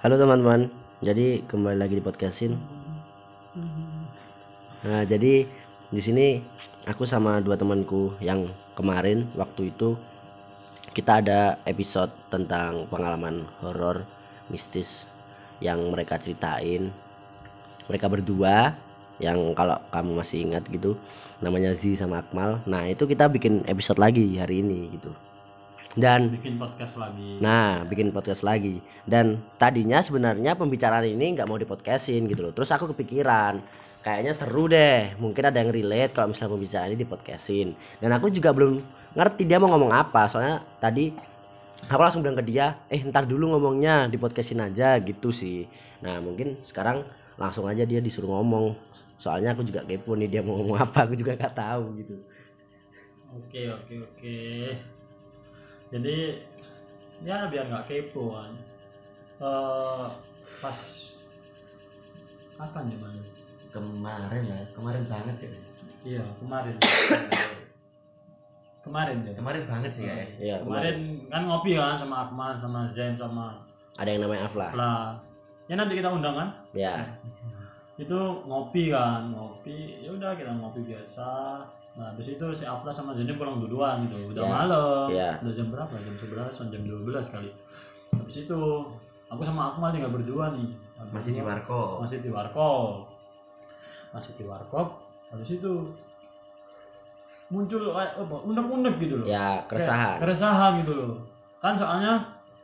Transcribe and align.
Halo 0.00 0.16
teman-teman, 0.16 0.72
jadi 1.04 1.44
kembali 1.44 1.76
lagi 1.76 2.00
di 2.00 2.00
podcastin. 2.00 2.56
Nah, 4.80 5.04
jadi 5.04 5.44
di 5.92 6.00
sini 6.00 6.40
aku 6.88 7.04
sama 7.04 7.36
dua 7.44 7.60
temanku 7.60 8.16
yang 8.16 8.48
kemarin 8.80 9.28
waktu 9.36 9.68
itu 9.68 10.00
kita 10.96 11.20
ada 11.20 11.60
episode 11.68 12.08
tentang 12.32 12.88
pengalaman 12.88 13.44
horor 13.60 14.08
mistis 14.48 15.04
yang 15.60 15.92
mereka 15.92 16.16
ceritain. 16.16 16.88
Mereka 17.84 18.08
berdua 18.08 18.72
yang 19.20 19.52
kalau 19.52 19.84
kamu 19.92 20.16
masih 20.16 20.48
ingat 20.48 20.64
gitu 20.72 20.96
namanya 21.44 21.76
Z 21.76 22.00
sama 22.00 22.24
Akmal. 22.24 22.64
Nah, 22.64 22.88
itu 22.88 23.04
kita 23.04 23.28
bikin 23.28 23.68
episode 23.68 24.00
lagi 24.00 24.24
hari 24.40 24.64
ini 24.64 24.96
gitu. 24.96 25.12
Dan 25.98 26.30
bikin 26.30 26.54
podcast 26.54 26.94
lagi 26.94 27.42
Nah, 27.42 27.82
bikin 27.82 28.14
podcast 28.14 28.46
lagi. 28.46 28.78
Dan 29.10 29.42
tadinya 29.58 29.98
sebenarnya 29.98 30.54
pembicaraan 30.54 31.02
ini 31.02 31.34
nggak 31.34 31.50
mau 31.50 31.58
di 31.58 31.66
podcastin 31.66 32.30
gitu 32.30 32.46
loh. 32.46 32.54
Terus 32.54 32.70
aku 32.70 32.94
kepikiran, 32.94 33.58
kayaknya 34.06 34.30
seru 34.30 34.70
deh. 34.70 35.18
Mungkin 35.18 35.50
ada 35.50 35.58
yang 35.58 35.74
relate 35.74 36.14
kalau 36.14 36.30
misalnya 36.30 36.54
pembicaraan 36.54 36.94
ini 36.94 36.98
di 37.02 37.08
podcastin. 37.10 37.74
Dan 37.98 38.14
aku 38.14 38.30
juga 38.30 38.54
belum 38.54 38.78
ngerti 39.18 39.42
dia 39.50 39.58
mau 39.58 39.74
ngomong 39.74 39.90
apa. 39.90 40.30
Soalnya 40.30 40.62
tadi 40.78 41.10
aku 41.90 41.98
langsung 41.98 42.22
bilang 42.22 42.38
ke 42.38 42.46
dia, 42.46 42.78
eh 42.86 43.02
ntar 43.10 43.26
dulu 43.26 43.58
ngomongnya 43.58 44.06
di 44.06 44.14
podcastin 44.14 44.62
aja 44.62 44.94
gitu 45.02 45.34
sih. 45.34 45.66
Nah, 46.06 46.22
mungkin 46.22 46.62
sekarang 46.62 47.02
langsung 47.34 47.66
aja 47.66 47.82
dia 47.82 47.98
disuruh 47.98 48.30
ngomong. 48.30 48.78
Soalnya 49.18 49.58
aku 49.58 49.66
juga 49.66 49.82
kepo 49.82 50.14
nih 50.14 50.38
dia 50.38 50.40
mau 50.46 50.54
ngomong 50.54 50.78
apa, 50.86 51.02
aku 51.02 51.18
juga 51.18 51.34
nggak 51.34 51.54
tahu 51.58 51.98
gitu. 51.98 52.14
oke 53.30 53.62
oke 53.78 53.94
oke 54.10 54.99
jadi 55.90 56.16
ya 57.20 57.50
biar 57.50 57.66
nggak 57.68 57.86
kepo 57.90 58.32
kan. 58.34 58.52
Eh, 59.40 60.06
pas 60.60 60.78
kapan 62.60 62.92
ya 62.92 62.96
man 63.00 63.16
Kemarin 63.70 64.42
lah, 64.50 64.66
kemarin 64.74 65.04
banget 65.06 65.36
ya. 65.46 65.50
iya 66.02 66.24
kemarin. 66.42 66.74
Kemarin 68.80 69.28
ya? 69.28 69.32
Kemarin 69.36 69.64
banget 69.68 69.90
sih 69.94 70.02
kayak. 70.08 70.28
Iya, 70.40 70.56
kemarin 70.64 70.96
kan 71.28 71.42
ngopi 71.46 71.76
kan 71.76 72.00
sama 72.00 72.16
Akmal 72.26 72.56
sama 72.58 72.80
Zain 72.96 73.14
sama 73.20 73.62
ada 74.00 74.08
yang 74.08 74.24
namanya 74.24 74.48
Afla. 74.48 74.66
Fla 74.72 74.94
ya 75.68 75.74
nanti 75.76 75.94
kita 76.00 76.08
undang 76.10 76.34
kan? 76.34 76.48
Ya. 76.74 77.14
itu 78.00 78.16
ngopi 78.48 78.88
kan 78.90 79.30
ngopi. 79.36 80.00
Ya 80.00 80.10
udah 80.16 80.32
kita 80.32 80.56
ngopi 80.56 80.80
biasa 80.88 81.28
nah 81.98 82.06
habis 82.08 82.26
itu 82.28 82.46
si 82.54 82.62
Afla 82.62 82.90
sama 82.90 83.12
Zain 83.12 83.28
pulang 83.34 83.58
duluan 83.58 84.06
gitu. 84.06 84.30
Udah 84.30 84.42
Ya. 84.42 84.50
malam. 84.52 85.06
Ya. 85.10 85.30
udah 85.42 85.52
jam 85.52 85.68
berapa? 85.68 85.92
Jam 85.96 86.14
11 86.14 86.70
jam 86.70 86.82
12 86.82 87.26
kali. 87.28 87.50
Habis 88.12 88.36
itu 88.44 88.60
aku 89.26 89.42
sama 89.42 89.74
Akmal 89.74 89.90
tinggal 89.90 90.10
berdua 90.10 90.54
nih. 90.54 90.70
Masih 91.10 91.32
di 91.32 91.40
warko 91.40 91.98
masih 92.00 92.20
di 92.20 92.30
warkop. 92.30 93.08
Masih 94.12 94.32
di 94.34 94.44
warkop. 94.44 95.02
Habis 95.30 95.56
itu 95.56 95.72
muncul 97.50 97.90
kayak 97.90 98.14
apa 98.16 98.36
unek-unek 98.46 98.94
gitu 98.98 99.14
loh. 99.20 99.26
Ya, 99.26 99.66
Kayak 99.66 99.82
keresahan. 99.82 100.16
keresahan 100.22 100.72
gitu 100.86 100.92
loh. 100.94 101.12
Kan 101.58 101.74
soalnya 101.74 102.12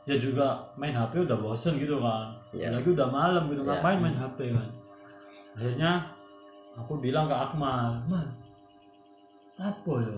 ya 0.06 0.14
juga 0.14 0.46
main 0.78 0.94
HP 0.94 1.26
udah 1.26 1.34
bosen 1.36 1.74
gitu 1.76 1.98
kan. 1.98 2.38
Ya. 2.54 2.70
lagi 2.70 2.88
udah 2.88 3.10
malam 3.10 3.50
gitu 3.50 3.60
Ya. 3.60 3.74
ngapain 3.74 3.98
main 3.98 4.14
HP 4.14 4.54
kan. 4.54 4.68
Akhirnya 5.58 5.90
aku 6.78 7.02
bilang 7.02 7.26
ke 7.26 7.34
Akmal 7.34 7.98
man 8.06 8.30
apa 9.56 9.92
ya 10.04 10.16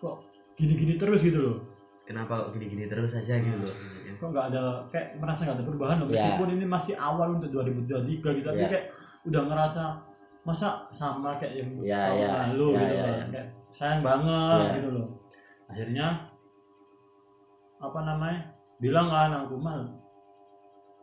kok 0.00 0.16
gini-gini 0.56 0.94
terus 0.96 1.20
gitu 1.20 1.38
loh 1.38 1.56
kenapa 2.04 2.48
kok 2.48 2.50
gini-gini 2.56 2.88
terus 2.88 3.12
aja 3.12 3.36
gitu 3.36 3.58
loh 3.60 3.74
kok 4.16 4.28
nggak 4.32 4.46
ada 4.52 4.62
kayak 4.88 5.16
merasa 5.16 5.44
nggak 5.44 5.56
ada 5.60 5.64
perubahan 5.64 5.96
loh 6.00 6.08
Ya. 6.08 6.14
meskipun 6.28 6.48
ini 6.56 6.64
masih 6.64 6.94
awal 6.96 7.36
untuk 7.36 7.48
2023 7.52 8.36
gitu 8.36 8.46
tapi 8.46 8.60
Ya. 8.60 8.68
kayak 8.68 8.86
udah 9.24 9.42
ngerasa 9.48 9.82
masa 10.40 10.68
sama 10.92 11.36
kayak 11.36 11.54
yang 11.60 11.70
Ya, 11.84 12.00
tahun 12.08 12.20
ya. 12.20 12.28
lalu 12.48 12.66
Ya, 12.68 12.78
gitu 12.80 12.94
ya, 12.96 13.04
kan. 13.04 13.12
ya. 13.12 13.24
Kayak 13.28 13.46
sayang 13.70 14.00
banget 14.02 14.60
Ya. 14.60 14.72
gitu 14.80 14.88
loh 14.92 15.06
akhirnya 15.70 16.06
apa 17.80 17.98
namanya 18.02 18.40
bilang 18.76 19.08
kan 19.08 19.30
aku 19.40 19.54
mal 19.56 19.80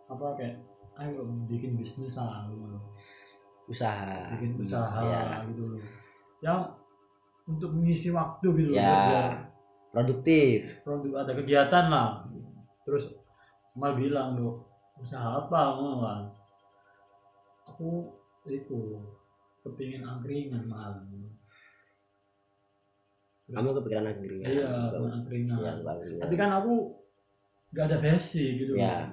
apa 0.07 0.25
kayak 0.37 0.55
ayo 0.97 1.25
bikin 1.45 1.77
bisnis 1.77 2.17
lah 2.17 2.45
gitu 2.49 2.65
loh. 2.65 2.81
Usaha. 3.67 4.33
bikin 4.37 4.57
usaha 4.57 5.01
Ya. 5.03 5.41
gitu 5.45 5.63
loh 5.73 5.81
yang 6.39 6.61
untuk 7.47 7.71
mengisi 7.71 8.11
waktu 8.11 8.47
gitu 8.53 8.71
Ya. 8.71 8.83
biar 8.83 9.31
Produktif. 9.89 10.83
produk 10.83 11.23
ada 11.23 11.31
kegiatan 11.33 11.85
lah 11.87 12.09
terus 12.83 13.07
mal 13.73 13.95
bilang 13.95 14.35
loh 14.35 14.67
usaha 14.97 15.39
apa 15.39 15.59
mau 15.73 15.95
kan 15.99 16.21
aku 17.65 18.11
itu 18.45 18.99
kepingin 19.61 20.01
angkringan 20.01 20.65
mal 20.65 20.91
Kamu 23.47 23.71
kepikiran 23.73 24.11
angkringan. 24.11 24.43
iya 24.45 24.91
angkringan 24.91 25.57
Bang. 25.79 25.99
tapi 26.19 26.35
kan 26.35 26.51
aku 26.53 26.99
nggak 27.71 27.85
ada 27.85 27.97
basic 27.97 28.59
gitu 28.59 28.75
Ya. 28.75 29.07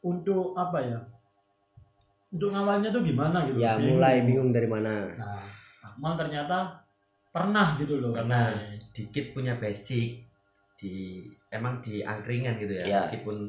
untuk 0.00 0.56
apa 0.56 0.78
ya 0.80 1.00
untuk 2.30 2.48
ngawalnya 2.48 2.88
tuh 2.88 3.02
gimana 3.02 3.44
gitu 3.44 3.60
Ya, 3.60 3.76
mulai 3.76 4.24
bingung 4.24 4.50
dari 4.50 4.64
mana. 4.64 5.12
nah 5.14 5.44
Akmal 5.82 6.16
ternyata 6.16 6.79
pernah 7.30 7.78
gitu 7.78 8.02
loh 8.02 8.10
karena 8.10 8.58
katanya. 8.58 8.74
sedikit 8.90 9.24
punya 9.30 9.54
basic 9.54 10.26
di 10.74 11.22
emang 11.48 11.78
di 11.78 12.02
angkringan 12.02 12.58
gitu 12.58 12.74
ya 12.74 12.84
Ya. 12.86 12.98
meskipun 13.00 13.46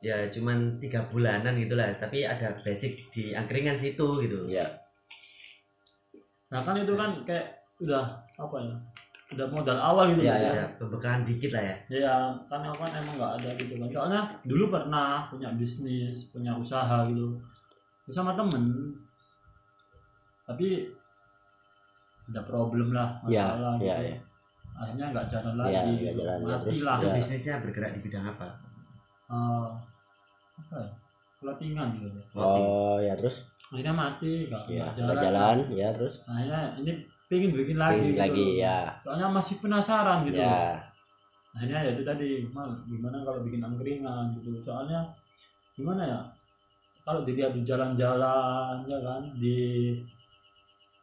ya 0.00 0.16
cuman 0.28 0.76
tiga 0.78 1.04
bulanan 1.08 1.56
gitulah 1.56 1.92
tapi 1.96 2.22
ada 2.22 2.56
basic 2.62 2.96
di 3.12 3.32
angkringan 3.32 3.76
situ 3.76 4.24
gitu 4.24 4.48
Ya. 4.48 4.64
nah 6.48 6.62
kan 6.62 6.78
itu 6.78 6.94
kan 6.94 7.26
kayak 7.26 7.60
udah 7.82 8.22
apa 8.38 8.56
ya 8.62 8.74
udah 9.34 9.46
modal 9.50 9.74
awal 9.76 10.14
gitu 10.14 10.22
Ya, 10.22 10.32
loh, 10.32 10.40
ya. 10.40 10.50
ada 10.54 10.64
pembekalan 10.78 11.26
dikit 11.26 11.50
lah 11.52 11.64
ya 11.66 11.76
ya 11.90 12.14
kan 12.46 12.62
aku 12.62 12.78
kan 12.78 12.92
emang 12.94 13.18
nggak 13.18 13.32
ada 13.42 13.50
gitu 13.58 13.74
kan 13.76 13.88
soalnya 13.90 14.20
dulu 14.46 14.64
pernah 14.70 15.26
punya 15.28 15.50
bisnis 15.52 16.30
punya 16.30 16.54
usaha 16.54 17.04
gitu 17.10 17.36
sama 18.08 18.38
temen 18.38 18.94
tapi 20.46 20.94
ada 22.26 22.42
problem 22.42 22.88
lah 22.90 23.22
Ya, 23.30 23.54
masalah 23.54 23.72
gitu. 23.78 23.86
ya, 23.86 23.96
ya. 24.02 24.18
akhirnya 24.76 25.06
nggak 25.14 25.26
jalan 25.32 25.54
Ya, 25.54 25.62
lagi 25.62 25.92
nggak 25.94 26.02
gitu. 26.12 26.20
jalan, 26.20 26.38
ya, 26.38 26.46
mati 26.46 26.62
terus 26.66 26.80
lah. 26.82 26.96
itu 26.98 27.06
Ya. 27.06 27.14
bisnisnya 27.16 27.54
bergerak 27.62 27.90
di 27.96 28.00
bidang 28.02 28.24
apa? 28.28 28.48
Eh, 29.26 29.66
apa 30.58 30.74
ya? 30.82 30.88
Pelatihan 31.36 31.88
gitu. 32.00 32.18
Oh, 32.34 32.96
ya 32.98 33.12
terus? 33.14 33.36
Akhirnya 33.70 33.94
mati 33.94 34.46
nggak 34.46 34.62
ya, 34.70 34.86
nggak 34.94 35.04
nggak 35.06 35.16
jalan, 35.26 35.56
ya 35.74 35.88
terus? 35.90 36.14
Akhirnya 36.26 36.62
ini 36.78 36.92
pengen 37.26 37.50
bikin 37.58 37.76
lagi 37.78 37.98
Bikin 37.98 38.10
gitu 38.14 38.22
lagi 38.22 38.46
ya. 38.62 38.78
soalnya 39.02 39.26
masih 39.34 39.54
penasaran 39.58 40.22
gitu 40.30 40.38
Ya. 40.38 40.78
akhirnya 41.56 41.88
ya 41.88 41.90
itu 41.96 42.04
tadi 42.04 42.28
mal 42.52 42.68
gimana 42.86 43.24
kalau 43.26 43.40
bikin 43.42 43.64
angkringan? 43.64 44.36
gitu 44.38 44.60
soalnya 44.62 45.08
gimana 45.74 46.02
ya? 46.06 46.20
Kalau 47.02 47.22
dilihat 47.26 47.54
di 47.56 47.62
jalan-jalan 47.66 48.82
ya 48.86 48.98
kan 49.02 49.22
di 49.38 49.56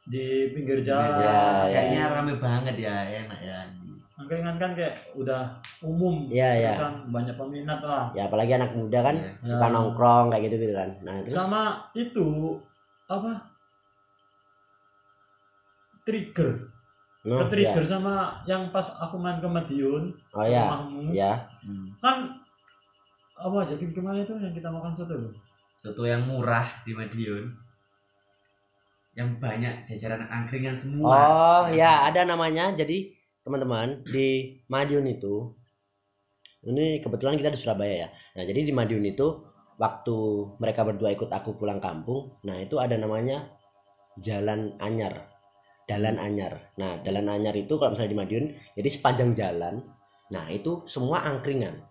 di 0.04 0.52
pinggir 0.52 0.84
jalan 0.84 1.16
Ya, 1.16 1.24
ya. 1.24 1.36
kayaknya 1.72 2.02
rame 2.12 2.34
banget 2.36 2.76
ya 2.76 2.96
enak 3.24 3.40
ya 3.40 3.60
angkringan 4.14 4.60
kan 4.62 4.72
kayak 4.76 5.00
udah 5.16 5.58
umum 5.82 6.28
Ya, 6.28 6.54
ya. 6.54 6.76
terus 6.76 6.84
kan 6.84 6.94
banyak 7.10 7.36
peminat 7.36 7.80
lah 7.82 8.12
Ya 8.12 8.28
apalagi 8.28 8.52
anak 8.54 8.76
muda 8.76 9.00
kan 9.02 9.16
Ya. 9.16 9.32
suka 9.42 9.68
Ya. 9.68 9.74
nongkrong 9.74 10.26
kayak 10.30 10.44
gitu-gitu 10.48 10.74
kan. 10.76 10.90
Nah, 11.02 11.16
terus 11.24 11.36
sama 11.36 11.62
itu 11.96 12.28
apa 13.08 13.32
trigger 16.04 16.68
no, 17.24 17.36
ke 17.40 17.46
trigger 17.50 17.84
ya. 17.84 17.90
sama 17.90 18.44
yang 18.44 18.70
pas 18.70 18.92
aku 19.00 19.16
main 19.16 19.40
ke 19.40 19.48
Madiun 19.48 20.12
Oh 20.36 20.44
ya. 20.44 20.68
rumahmu 20.68 21.16
Ya. 21.16 21.48
kan 22.04 22.44
apa 23.34 23.60
jadi 23.66 23.84
kemarin 23.96 24.28
itu 24.28 24.36
yang 24.36 24.52
kita 24.54 24.68
makan 24.68 24.94
soto 24.94 25.16
loh 25.16 25.34
soto 25.74 26.04
yang 26.04 26.28
murah 26.28 26.84
di 26.84 26.92
Madiun 26.92 27.56
yang 29.14 29.38
banyak 29.38 29.86
jajaran 29.90 30.26
angkringan 30.26 30.74
semua 30.74 31.10
Oh 31.14 31.64
ya 31.70 32.10
ada 32.10 32.26
namanya 32.26 32.74
jadi 32.74 33.14
teman-teman 33.46 34.02
di 34.08 34.62
Madiun 34.72 35.06
itu 35.06 35.54
ini 36.64 37.04
kebetulan 37.04 37.36
kita 37.36 37.52
di 37.52 37.60
Surabaya 37.60 38.08
ya. 38.08 38.10
Nah 38.40 38.44
jadi 38.48 38.64
di 38.64 38.72
Madiun 38.72 39.04
itu 39.04 39.44
waktu 39.76 40.18
mereka 40.64 40.88
berdua 40.88 41.12
ikut 41.12 41.28
aku 41.28 41.60
pulang 41.60 41.84
kampung, 41.84 42.40
nah 42.48 42.56
itu 42.56 42.80
ada 42.80 42.96
namanya 42.96 43.52
Jalan 44.22 44.80
Anyar, 44.80 45.28
Jalan 45.92 46.16
Anyar. 46.16 46.72
Nah 46.80 47.04
Jalan 47.04 47.28
Anyar 47.28 47.56
itu 47.60 47.76
kalau 47.76 47.92
misalnya 47.92 48.12
di 48.16 48.20
Madiun, 48.20 48.46
jadi 48.80 48.90
sepanjang 48.90 49.36
jalan, 49.36 49.84
nah 50.32 50.48
itu 50.48 50.88
semua 50.88 51.28
angkringan 51.28 51.84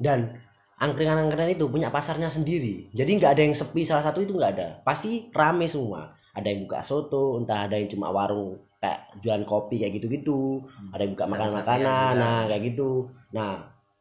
dan 0.00 0.40
angkringan-angkringan 0.80 1.58
itu 1.58 1.68
punya 1.68 1.92
pasarnya 1.92 2.32
sendiri. 2.32 2.88
Jadi 2.96 3.10
nggak 3.18 3.32
ada 3.36 3.42
yang 3.44 3.52
sepi 3.52 3.84
salah 3.84 4.08
satu 4.08 4.24
itu 4.24 4.32
nggak 4.32 4.52
ada, 4.56 4.68
pasti 4.88 5.28
rame 5.36 5.68
semua. 5.68 6.16
Ada 6.38 6.48
yang 6.48 6.60
buka 6.64 6.78
soto, 6.80 7.34
entah 7.36 7.66
ada 7.66 7.74
yang 7.74 7.90
cuma 7.90 8.08
warung 8.08 8.54
kayak 8.78 9.18
jualan 9.18 9.42
kopi 9.42 9.76
kayak 9.76 9.90
gitu-gitu, 9.92 10.62
ada 10.88 11.02
yang 11.02 11.12
buka 11.12 11.26
makanan-makanan, 11.26 11.82
jualan. 11.82 12.14
nah 12.16 12.40
kayak 12.46 12.62
gitu. 12.64 12.90
Nah 13.30 13.50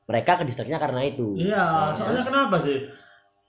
mereka 0.06 0.38
ke 0.38 0.44
distriknya 0.46 0.78
karena 0.78 1.02
itu 1.04 1.34
Iya, 1.36 1.58
Nah, 1.58 1.92
soalnya 1.92 2.14
terus- 2.16 2.30
kenapa 2.30 2.56
sih? 2.60 2.78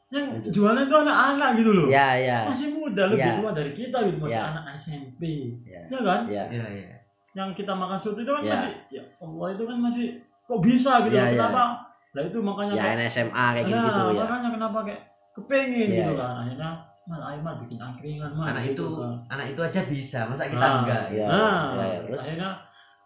Yang 0.09 0.25
Itu. 0.41 0.49
jualan 0.57 0.83
itu 0.83 0.97
anak-anak 0.97 1.51
gitu 1.55 1.71
loh. 1.71 1.87
ya 1.87 2.17
ya 2.17 2.49
Masih 2.49 2.73
muda, 2.73 3.03
lebih 3.07 3.21
Iya. 3.23 3.37
tua 3.37 3.51
dari 3.53 3.73
kita 3.73 3.99
gitu, 4.03 4.17
masih 4.19 4.33
Iya. 4.33 4.49
anak 4.49 4.65
SMP. 4.75 5.23
ya 5.63 5.81
Ya 5.87 5.99
kan? 6.01 6.21
ya 6.27 6.45
Iya, 6.49 6.67
iya. 6.73 6.89
Yang 7.37 7.49
kita 7.55 7.73
makan 7.73 7.99
soto 8.01 8.19
itu 8.19 8.33
kan 8.33 8.41
Iya. 8.41 8.53
masih 8.57 8.73
ya 8.89 9.03
Allah 9.21 9.49
itu 9.53 9.63
kan 9.69 9.77
masih 9.79 10.07
kok 10.43 10.61
bisa 10.65 10.93
gitu 11.05 11.13
Iya, 11.13 11.25
iya. 11.27 11.37
Kenapa? 11.37 11.63
Nah 12.09 12.23
itu 12.25 12.39
makanya 12.41 12.73
ya 12.73 12.83
kayak 12.83 12.97
NSMA 13.05 13.47
kayak 13.53 13.67
gitu 13.69 13.77
nah, 13.77 13.85
gitu 13.85 14.01
ya 14.09 14.23
makanya 14.25 14.49
kenapa 14.51 14.79
kayak 14.83 15.03
kepengen 15.37 15.77
Iya, 15.85 15.97
gitu 16.01 16.11
iya. 16.11 16.19
kan. 16.19 16.33
Akhirnya 16.41 16.71
mal 17.09 17.23
ayo 17.25 17.41
mal 17.41 17.57
bikin 17.65 17.81
angkringan 17.81 18.37
mal. 18.37 18.53
Anak 18.53 18.69
gitu 18.69 18.85
itu 18.85 18.87
kan. 19.01 19.17
anak 19.33 19.47
itu 19.57 19.61
aja 19.65 19.81
bisa, 19.89 20.19
masa 20.29 20.45
kita 20.45 20.61
Nah, 20.61 20.75
enggak? 20.85 21.03
Iya, 21.09 21.27
nah, 21.27 21.65
iya, 21.73 21.85
iya. 21.89 21.99
Terus? 22.05 22.21
akhirnya 22.21 22.49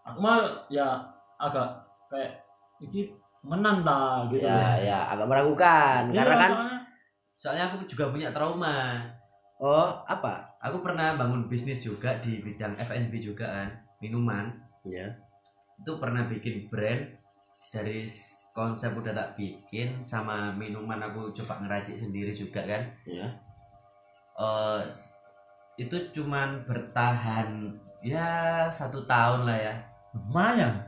aku 0.03 0.17
mal 0.19 0.39
ya 0.67 0.87
agak 1.39 1.69
kayak 2.11 2.31
ini 2.83 3.01
menantang 3.43 4.27
gitu. 4.27 4.43
ya 4.43 4.75
ya 4.79 4.99
agak 5.07 5.27
meragukan 5.27 6.01
Iya, 6.11 6.19
karena 6.19 6.35
kan 6.35 6.49
soalnya 6.51 6.79
Soalnya 7.33 7.63
aku 7.71 7.77
juga 7.87 8.05
punya 8.07 8.29
trauma. 8.31 9.03
oh 9.59 9.87
apa 10.05 10.51
Aku 10.63 10.79
pernah 10.79 11.15
bangun 11.15 11.47
bisnis 11.47 11.83
juga 11.83 12.15
di 12.23 12.39
bidang 12.39 12.75
F&B 12.79 13.19
juga 13.19 13.47
kan, 13.47 13.69
minuman. 13.99 14.51
ya 14.83 15.11
Itu 15.79 15.99
pernah 15.99 16.23
bikin 16.23 16.67
brand 16.67 17.07
dari 17.67 18.07
konsep 18.51 18.95
udah 18.95 19.11
tak 19.11 19.29
bikin 19.35 20.03
sama 20.03 20.51
minuman 20.53 20.99
aku 21.03 21.31
coba 21.35 21.63
ngeracik 21.63 21.95
sendiri 21.95 22.31
juga 22.31 22.63
kan. 22.63 22.83
ya 23.07 23.27
eh 24.39 24.81
itu 25.77 25.97
cuman 26.13 26.65
bertahan 26.69 27.73
ya 28.05 28.67
satu 28.69 29.05
tahun 29.09 29.49
lah 29.49 29.57
ya. 29.57 29.75
Lumayan. 30.13 30.85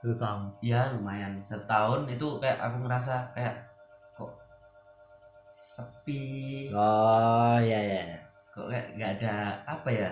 Itu 0.00 0.16
kamu. 0.16 0.58
ya 0.64 0.92
lumayan. 0.96 1.38
Setahun 1.44 2.08
itu 2.08 2.26
kayak 2.40 2.58
aku 2.58 2.76
ngerasa 2.84 3.32
kayak 3.36 3.54
kok 4.16 4.32
sepi? 5.52 6.68
Oh 6.72 7.56
ya 7.60 7.78
ya 7.78 8.02
kok 8.52 8.68
kayak 8.68 8.86
nggak 8.96 9.10
ada 9.20 9.34
apa 9.64 9.88
ya 9.88 10.10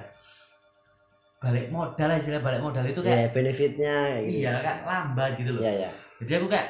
balik 1.40 1.72
modal 1.72 2.08
lah 2.12 2.20
istilah 2.20 2.44
balik 2.44 2.60
modal 2.60 2.84
itu 2.84 3.00
ya 3.00 3.08
kayak 3.24 3.32
benefitnya 3.32 3.94
kayak 4.12 4.24
gitu. 4.28 4.40
Iya 4.44 4.52
kan 4.60 4.76
lambat 4.84 5.30
gitu 5.40 5.50
loh. 5.56 5.62
Ya 5.64 5.72
ya 5.88 5.90
jadi 6.20 6.40
aku 6.40 6.52
kayak 6.52 6.68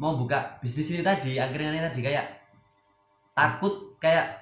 mau 0.00 0.16
buka 0.16 0.60
bisnis 0.60 0.88
ini 0.92 1.04
tadi 1.04 1.36
angkringan 1.36 1.76
ini 1.76 1.84
tadi 1.84 2.00
kayak 2.00 2.26
takut 3.36 3.96
kayak 4.00 4.35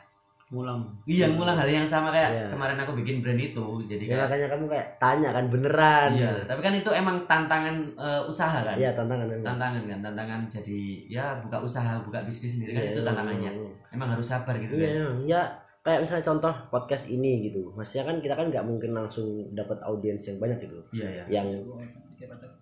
Ngulang. 0.44 0.80
iya 1.04 1.24
ngulang 1.26 1.56
hal 1.56 1.66
yang 1.66 1.82
sama 1.84 2.08
kayak 2.08 2.30
Iya. 2.30 2.46
kemarin 2.52 2.76
aku 2.76 2.92
bikin 2.94 3.20
brand 3.20 3.40
itu 3.40 3.64
jadi 3.84 4.04
ya 4.04 4.12
kayak 4.12 4.22
makanya 4.28 4.46
kamu 4.50 4.64
kayak 4.68 4.86
tanya 4.96 5.28
kan 5.32 5.44
beneran 5.48 6.10
Iya, 6.12 6.32
tapi 6.44 6.60
kan 6.60 6.74
itu 6.74 6.90
emang 6.90 7.16
tantangan 7.24 7.76
eh, 7.96 8.22
usaha 8.24 8.58
kan. 8.60 8.76
iya 8.76 8.92
tantangan 8.92 9.24
memang. 9.24 9.46
Tantangan 9.46 9.82
kan, 9.82 9.98
tantangan 10.00 10.40
jadi 10.46 10.80
ya 11.06 11.24
buka 11.40 11.58
usaha, 11.60 11.96
buka 12.00 12.22
bisnis 12.22 12.54
sendiri 12.54 12.70
kan 12.72 12.82
Iya, 12.82 12.90
itu 12.90 13.00
emang, 13.00 13.08
tantangannya. 13.10 13.50
emang. 13.50 13.72
Emang 13.90 14.08
harus 14.12 14.26
sabar 14.26 14.54
gitu 14.56 14.72
Iya, 14.74 14.84
kan. 14.84 14.94
emang. 14.94 15.16
ya 15.24 15.40
kayak 15.80 16.00
misalnya 16.00 16.24
contoh 16.26 16.54
podcast 16.70 17.04
ini 17.06 17.32
gitu. 17.42 17.72
Maksudnya 17.72 18.04
kan 18.04 18.16
kita 18.20 18.34
kan 18.34 18.46
nggak 18.48 18.64
mungkin 18.64 18.90
langsung 18.92 19.26
dapat 19.50 19.80
audiens 19.80 20.22
yang 20.22 20.38
banyak 20.38 20.60
gitu. 20.60 20.78
Iya, 20.92 21.08
iya. 21.10 21.24
Yang 21.34 21.48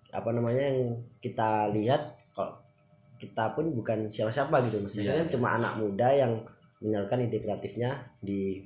apa 0.09 0.29
namanya 0.29 0.61
yang 0.61 0.79
kita 1.19 1.49
lihat 1.69 2.01
kalau 2.31 2.57
kita 3.15 3.53
pun 3.53 3.71
bukan 3.71 4.07
siapa-siapa 4.07 4.55
gitu. 4.67 4.81
Maksudnya 4.81 5.03
Iya, 5.05 5.19
kan 5.19 5.27
iya. 5.27 5.33
cuma 5.33 5.47
anak 5.53 5.73
muda 5.77 6.07
yang 6.09 6.33
menyalurkan 6.83 7.23
ide 7.23 7.39
kreatifnya 7.39 7.89
di 8.19 8.59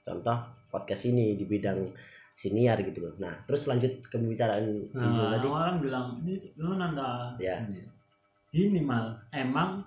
contoh 0.00 0.38
podcast 0.70 1.02
ini 1.04 1.34
di 1.34 1.44
bidang 1.44 1.90
siniar 2.32 2.78
gitu 2.80 3.00
loh. 3.00 3.14
Nah, 3.16 3.42
terus 3.44 3.66
lanjut 3.66 4.00
ke 4.02 4.14
pembicaraan 4.14 4.86
Nah, 4.92 5.34
tadi. 5.34 5.46
orang 5.48 5.74
bilang 5.80 6.06
ini 6.22 6.38
lu 6.56 6.76
nanda 6.76 7.34
Ya. 7.36 7.64
gini 8.48 8.80
mal 8.80 9.18
emang 9.30 9.82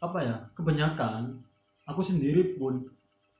apa 0.00 0.18
ya 0.20 0.36
kebanyakan 0.52 1.40
aku 1.86 2.00
sendiri 2.04 2.58
pun 2.58 2.84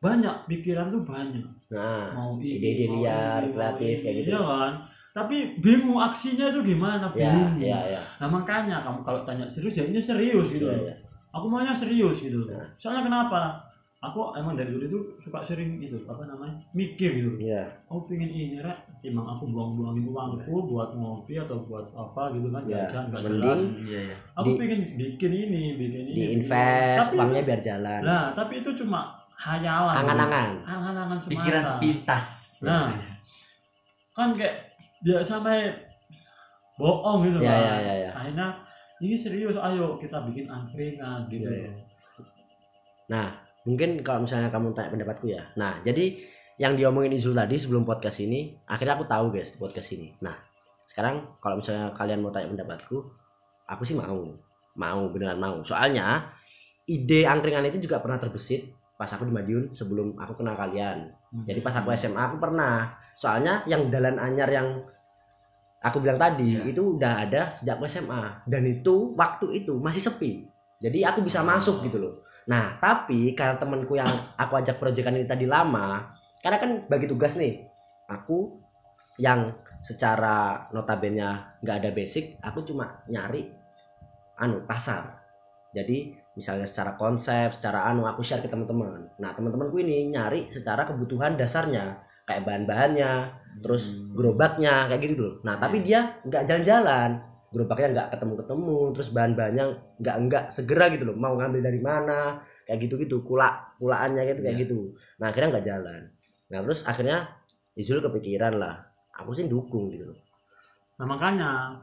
banyak 0.00 0.48
pikiran 0.48 0.88
tuh 0.88 1.02
banyak 1.04 1.44
Nah, 1.72 2.12
mau 2.14 2.36
ini, 2.38 2.60
ide-ide 2.60 2.84
mau 2.88 3.02
liar, 3.02 3.42
kreatif, 3.50 3.96
kayak 4.00 4.14
gitu. 4.22 4.28
iya 4.30 4.40
kan 4.40 4.72
tapi 5.14 5.36
bingung 5.62 5.96
aksinya 5.96 6.50
tuh 6.50 6.62
gimana 6.62 7.06
ya, 7.12 7.30
bingung 7.30 7.56
ya, 7.62 7.80
ya. 7.86 8.02
nah 8.18 8.28
makanya 8.28 8.82
kamu 8.82 9.00
kalau 9.02 9.20
tanya 9.22 9.46
serius 9.46 9.78
ya 9.78 9.84
ini 9.86 10.00
serius 10.00 10.50
gitu 10.50 10.66
Ya, 10.66 10.90
ya. 10.90 10.94
Aku 11.34 11.44
maunya 11.44 11.74
serius 11.74 12.16
gitu 12.16 12.46
Nah. 12.46 12.62
soalnya 12.76 13.02
kenapa 13.02 13.58
aku 14.00 14.30
emang 14.34 14.52
dari 14.52 14.68
dulu 14.68 14.84
itu 14.84 14.98
suka 15.18 15.40
sering 15.40 15.80
itu 15.80 15.96
apa 16.04 16.22
namanya 16.24 16.60
mikir 16.70 17.10
gitu 17.10 17.30
Iya. 17.42 17.64
aku 17.84 18.06
pengen 18.06 18.28
ini 18.28 18.56
rek 18.58 18.76
emang 19.02 19.26
aku 19.26 19.48
buang-buangin 19.48 20.04
uangku 20.06 20.54
buat 20.66 20.92
ngopi 20.92 21.34
atau 21.36 21.58
buat 21.62 21.88
apa 21.90 22.32
gitu 22.32 22.48
kan 22.48 22.62
Ya, 22.64 22.84
jajan 22.84 23.02
nggak 23.08 23.22
jelas 23.24 23.58
Iya, 23.82 24.00
iya. 24.04 24.14
aku 24.32 24.46
Di- 24.46 24.58
pengen 24.58 24.80
bikin 24.94 25.30
ini 25.32 25.62
bikin 25.74 26.02
ini 26.04 26.12
Di 26.12 26.24
invest, 26.36 26.98
tapi 27.02 27.14
uangnya 27.16 27.40
itu, 27.40 27.48
biar 27.48 27.60
jalan. 27.62 28.00
nah 28.00 28.24
tapi 28.32 28.52
itu 28.60 28.70
cuma 28.76 29.00
hayalan 29.34 29.94
Angan-angan. 29.96 30.50
angan-angan 30.62 31.18
semata 31.18 31.32
Pikiran 31.32 31.64
sepintas. 31.66 32.24
nah 32.60 32.86
kan 34.12 34.30
kayak 34.30 34.54
biasa 35.00 35.40
main 35.40 35.74
bohong 36.76 37.18
gitu 37.24 37.38
Ya, 37.38 37.50
kan 37.50 37.58
ya, 37.58 37.74
ya, 37.78 37.94
ya. 37.98 38.10
akhirnya 38.12 38.48
ini 39.04 39.16
serius 39.20 39.60
ayo 39.60 40.00
kita 40.00 40.24
bikin 40.32 40.48
angkringan 40.48 41.28
gitu 41.28 41.44
Ya, 41.44 41.68
ya. 43.12 43.24
Mungkin 43.64 44.04
kalau 44.04 44.28
misalnya 44.28 44.52
kamu 44.52 44.76
tanya 44.76 44.92
pendapatku 44.92 45.26
ya. 45.28 45.48
Nah, 45.56 45.80
jadi 45.80 46.20
yang 46.60 46.76
diomongin 46.76 47.16
Izul 47.16 47.32
tadi 47.32 47.56
sebelum 47.56 47.88
podcast 47.88 48.20
ini, 48.20 48.52
akhirnya 48.68 49.00
aku 49.00 49.04
tahu 49.08 49.26
guys 49.32 49.50
di 49.50 49.58
podcast 49.58 49.88
ini. 49.96 50.12
Nah, 50.20 50.36
sekarang 50.84 51.40
kalau 51.40 51.60
misalnya 51.64 51.96
kalian 51.96 52.20
mau 52.20 52.30
tanya 52.30 52.52
pendapatku, 52.52 52.96
aku 53.64 53.82
sih 53.88 53.96
mau. 53.96 54.36
Mau, 54.76 55.00
beneran 55.08 55.40
mau. 55.40 55.64
Soalnya 55.64 56.28
ide 56.84 57.24
angkringan 57.24 57.64
itu 57.72 57.88
juga 57.88 58.04
pernah 58.04 58.20
terbesit 58.20 58.68
pas 58.94 59.10
aku 59.10 59.26
di 59.26 59.32
Madiun 59.34 59.72
sebelum 59.72 60.14
aku 60.20 60.44
kenal 60.44 60.54
kalian. 60.54 61.10
Jadi 61.48 61.60
pas 61.64 61.74
aku 61.74 61.90
SMA 61.96 62.20
aku 62.20 62.36
pernah. 62.38 62.94
Soalnya 63.16 63.64
yang 63.66 63.88
Dalan 63.88 64.20
Anyar 64.20 64.50
yang 64.52 64.68
aku 65.84 66.00
bilang 66.00 66.16
tadi 66.16 66.56
Iya. 66.56 66.72
itu 66.72 66.96
udah 66.96 67.28
ada 67.28 67.52
sejak 67.52 67.76
SMA 67.84 68.48
dan 68.48 68.64
itu 68.64 69.12
waktu 69.14 69.62
itu 69.62 69.76
masih 69.76 70.00
sepi. 70.00 70.48
Jadi 70.80 71.04
aku 71.04 71.20
bisa 71.20 71.44
Oh. 71.44 71.46
masuk 71.46 71.84
gitu 71.84 72.00
loh. 72.00 72.14
Nah, 72.48 72.76
tapi 72.80 73.32
karena 73.32 73.56
temanku 73.56 73.96
yang 73.96 74.08
aku 74.36 74.56
ajak 74.60 74.76
proyekan 74.76 75.16
ini 75.16 75.24
tadi 75.24 75.48
lama, 75.48 76.12
karena 76.44 76.56
kan 76.60 76.70
bagi 76.88 77.08
tugas 77.08 77.36
nih. 77.36 77.64
Aku 78.04 78.60
yang 79.16 79.48
secara 79.80 80.68
notabene 80.72 81.56
nggak 81.64 81.76
ada 81.80 81.90
basic, 81.92 82.36
aku 82.44 82.60
cuma 82.64 83.00
nyari 83.08 83.48
anu 84.36 84.60
pasar. 84.68 85.24
Jadi 85.72 86.12
misalnya 86.36 86.68
secara 86.68 87.00
konsep, 87.00 87.56
secara 87.56 87.88
anu 87.88 88.04
aku 88.04 88.20
share 88.20 88.44
ke 88.44 88.48
teman-teman. 88.52 89.08
Nah, 89.16 89.32
teman-temanku 89.32 89.80
ini 89.80 90.12
nyari 90.12 90.52
secara 90.52 90.84
kebutuhan 90.84 91.40
dasarnya, 91.40 91.96
kayak 92.24 92.42
bahan-bahannya, 92.42 93.12
terus 93.60 93.84
Hmm. 93.86 94.12
gerobaknya 94.12 94.88
kayak 94.88 95.00
gitu 95.04 95.20
loh. 95.20 95.34
Nah, 95.42 95.56
tapi 95.56 95.80
dia 95.80 96.18
nggak 96.22 96.42
jalan-jalan. 96.44 97.10
Gerobaknya 97.48 97.88
nggak 97.92 98.08
ketemu-ketemu, 98.10 98.78
terus 98.92 99.08
bahan-bahannya 99.08 99.64
nggak 99.98 100.16
nggak 100.26 100.44
segera 100.50 100.90
gitu 100.90 101.04
loh. 101.04 101.14
Mau 101.14 101.36
ngambil 101.36 101.62
dari 101.62 101.78
mana, 101.78 102.40
kayak 102.64 102.82
gitu-gitu. 102.82 103.22
Kulak, 103.22 103.78
kulaannya 103.78 104.22
gitu 104.26 104.40
kayak 104.40 104.56
Iya. 104.56 104.62
gitu. 104.66 104.78
Nah, 105.16 105.30
akhirnya 105.30 105.48
nggak 105.54 105.66
jalan. 105.66 106.02
Nah, 106.48 106.58
terus 106.60 106.80
akhirnya 106.82 107.18
Izul 107.74 107.98
kepikiran 108.00 108.54
lah. 108.54 108.86
Aku 109.14 109.30
sih 109.30 109.46
dukung 109.46 109.90
gitu 109.90 110.06
loh. 110.06 110.18
nah 110.94 111.10
makanya 111.10 111.74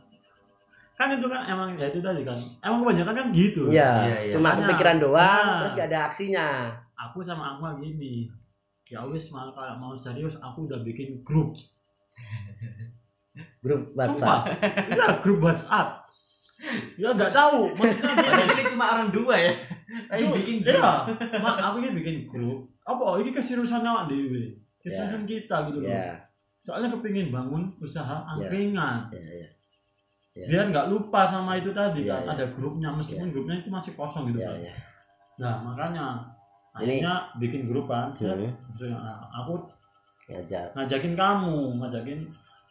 kan 0.95 1.11
itu 1.11 1.27
kan 1.27 1.43
emang 1.43 1.75
ya 1.75 1.89
itu 1.89 1.99
tadi 1.99 2.23
kan 2.23 2.39
emang 2.61 2.79
kebanyakan 2.79 3.13
kan 3.13 3.27
gitu 3.33 3.67
Iya, 3.67 3.91
Iya, 4.07 4.17
iya. 4.23 4.31
cuma 4.31 4.55
kepikiran 4.55 4.97
doang, 4.99 5.19
nah. 5.43 5.59
terus 5.59 5.73
nggak 5.75 5.89
ada 5.89 5.99
aksinya. 6.07 6.47
aku 6.95 7.19
sama 7.19 7.57
aku 7.57 7.81
gini 7.81 8.31
ya 8.91 9.07
wis 9.07 9.31
mal 9.31 9.55
kalau 9.55 9.79
mau 9.79 9.93
serius 9.95 10.35
aku 10.43 10.67
udah 10.67 10.83
bikin 10.83 11.23
grup. 11.23 11.55
Grup 13.63 13.95
sumpah. 13.95 14.43
WhatsApp. 14.43 14.43
iya 14.91 15.07
grup 15.23 15.39
WhatsApp. 15.39 15.87
Ya 16.99 17.15
nggak 17.15 17.31
tahu. 17.33 17.71
Maksudnya 17.79 18.13
Padahal 18.19 18.47
ini 18.51 18.63
cuma 18.69 18.85
orang 18.93 19.09
dua 19.15 19.35
ya. 19.39 19.53
Tapi 20.11 20.21
Cuk, 20.27 20.33
bikin 20.43 20.55
iya. 20.67 20.91
mak 21.39 21.57
aku 21.57 21.75
ini 21.81 21.89
bikin 21.95 22.15
grup. 22.27 22.67
Apa? 22.83 23.17
Ini 23.23 23.31
keseriusan 23.31 23.87
awak 23.87 24.11
dewe 24.11 24.59
keseriusan 24.81 25.23
kita 25.29 25.55
gitu 25.69 25.79
loh. 25.85 25.89
Iya, 25.93 26.25
soalnya 26.65 26.89
kepingin 26.93 27.29
bangun 27.29 27.77
usaha 27.79 28.25
angkringan. 28.27 29.13
Iya, 29.13 29.21
iya. 29.29 29.49
Iya. 30.31 30.47
biar 30.47 30.65
nggak 30.71 30.87
lupa 30.95 31.27
sama 31.27 31.59
itu 31.59 31.75
tadi 31.75 32.07
Iya, 32.07 32.23
kan. 32.23 32.23
iya. 32.23 32.31
ada 32.39 32.45
grupnya 32.55 32.89
meskipun 32.95 33.35
grupnya 33.35 33.59
itu 33.59 33.67
masih 33.67 33.91
kosong 33.99 34.31
gitu 34.31 34.39
Iya, 34.39 34.47
kan 34.47 34.57
iya. 34.63 34.73
nah 35.35 35.53
makanya 35.59 36.05
Ini- 36.73 37.03
akhirnya 37.03 37.13
bikin 37.35 37.61
grup 37.65 37.85
kan 37.85 38.15
maksudnya, 38.15 38.95
nah, 38.95 39.19
aku 39.29 39.59
ngajak. 40.25 40.71
ngajakin 40.71 41.13
kamu 41.13 41.55
ngajakin 41.77 42.19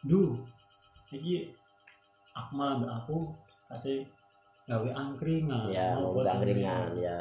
du 0.01 0.33
iki 1.09 1.53
aku 2.31 2.49
malah 2.51 2.75
mbak 2.77 2.91
aku 2.97 3.29
kate 3.67 4.09
gawe 4.65 4.89
angkringan 4.89 5.69
Ya, 5.69 5.93
mau 5.93 6.15
buat 6.15 6.25
udah 6.25 6.41
ringan 6.41 6.95
ya. 6.95 7.17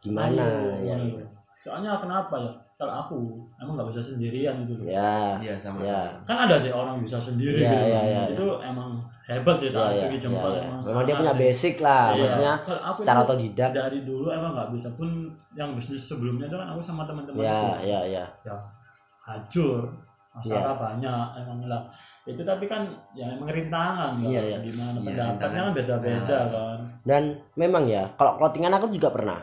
Gimana 0.00 0.42
Ayo, 0.42 0.82
ya? 0.82 0.96
ayo. 0.96 1.22
soalnya 1.56 1.96
kenapa 1.96 2.34
ya 2.36 2.50
kalau 2.74 2.94
aku 2.98 3.18
emang 3.56 3.78
nggak 3.78 3.94
bisa 3.94 4.02
sendirian 4.04 4.64
gitu 4.64 4.74
loh 4.76 4.90
Ya, 4.90 5.38
Iya 5.38 5.54
sama. 5.54 5.78
ya. 5.80 6.00
kan 6.24 6.48
ada 6.48 6.58
sih 6.58 6.68
orang 6.68 6.98
bisa 6.98 7.16
sendiri 7.16 7.56
Iya, 7.56 7.70
gitu 7.70 7.86
iya, 7.86 8.00
iya, 8.02 8.20
itu 8.34 8.46
emang 8.60 9.03
hebat 9.24 9.56
sih 9.56 9.72
ya, 9.72 9.80
ya, 9.88 10.04
ya, 10.04 10.18
Jempol 10.20 10.52
ya. 10.52 10.62
emang 10.62 10.80
memang 10.84 11.02
dia 11.02 11.14
punya 11.16 11.32
sih. 11.32 11.40
basic 11.40 11.74
lah 11.80 12.04
Iya. 12.12 12.20
maksudnya 12.20 12.52
aku 12.60 12.98
secara 13.00 13.18
otodidak 13.24 13.70
dari 13.72 13.98
dulu 14.04 14.26
emang 14.28 14.52
nggak 14.52 14.68
bisa 14.72 14.88
pun 14.94 15.08
yang 15.52 15.72
bisnis 15.72 16.04
sebelumnya 16.04 16.44
itu 16.44 16.56
kan 16.56 16.68
aku 16.68 16.80
sama 16.80 17.02
teman-teman 17.04 17.40
ya 17.40 17.56
itu 17.80 17.88
ya 17.88 18.00
ya 18.04 18.24
hancur 19.22 19.80
Iya. 20.34 20.50
masalah 20.58 20.74
banyak 20.76 21.26
emang 21.40 21.58
lah 21.64 21.82
itu 22.26 22.42
tapi 22.42 22.66
kan 22.66 22.82
ya 23.14 23.30
emang 23.30 23.48
rintangan 23.48 24.18
kan 24.18 24.26
Iya, 24.26 24.40
iya. 24.44 24.56
gimana 24.60 24.96
Iya, 24.98 25.06
pendapatnya 25.06 25.60
kan 25.62 25.72
beda-beda 25.72 26.20
Nah. 26.26 26.46
kan 26.50 26.78
dan 27.06 27.22
memang 27.54 27.84
ya 27.86 28.02
kalau 28.14 28.34
clothingan 28.36 28.74
aku 28.74 28.90
juga 28.90 29.08
pernah 29.08 29.38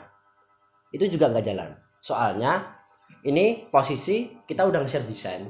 itu 0.91 1.07
juga 1.07 1.31
nggak 1.31 1.45
jalan 1.47 1.69
soalnya 1.97 2.75
ini 3.23 3.65
posisi 3.69 4.29
kita 4.43 4.61
udah 4.61 4.83
nge-share 4.83 5.07
desain 5.07 5.47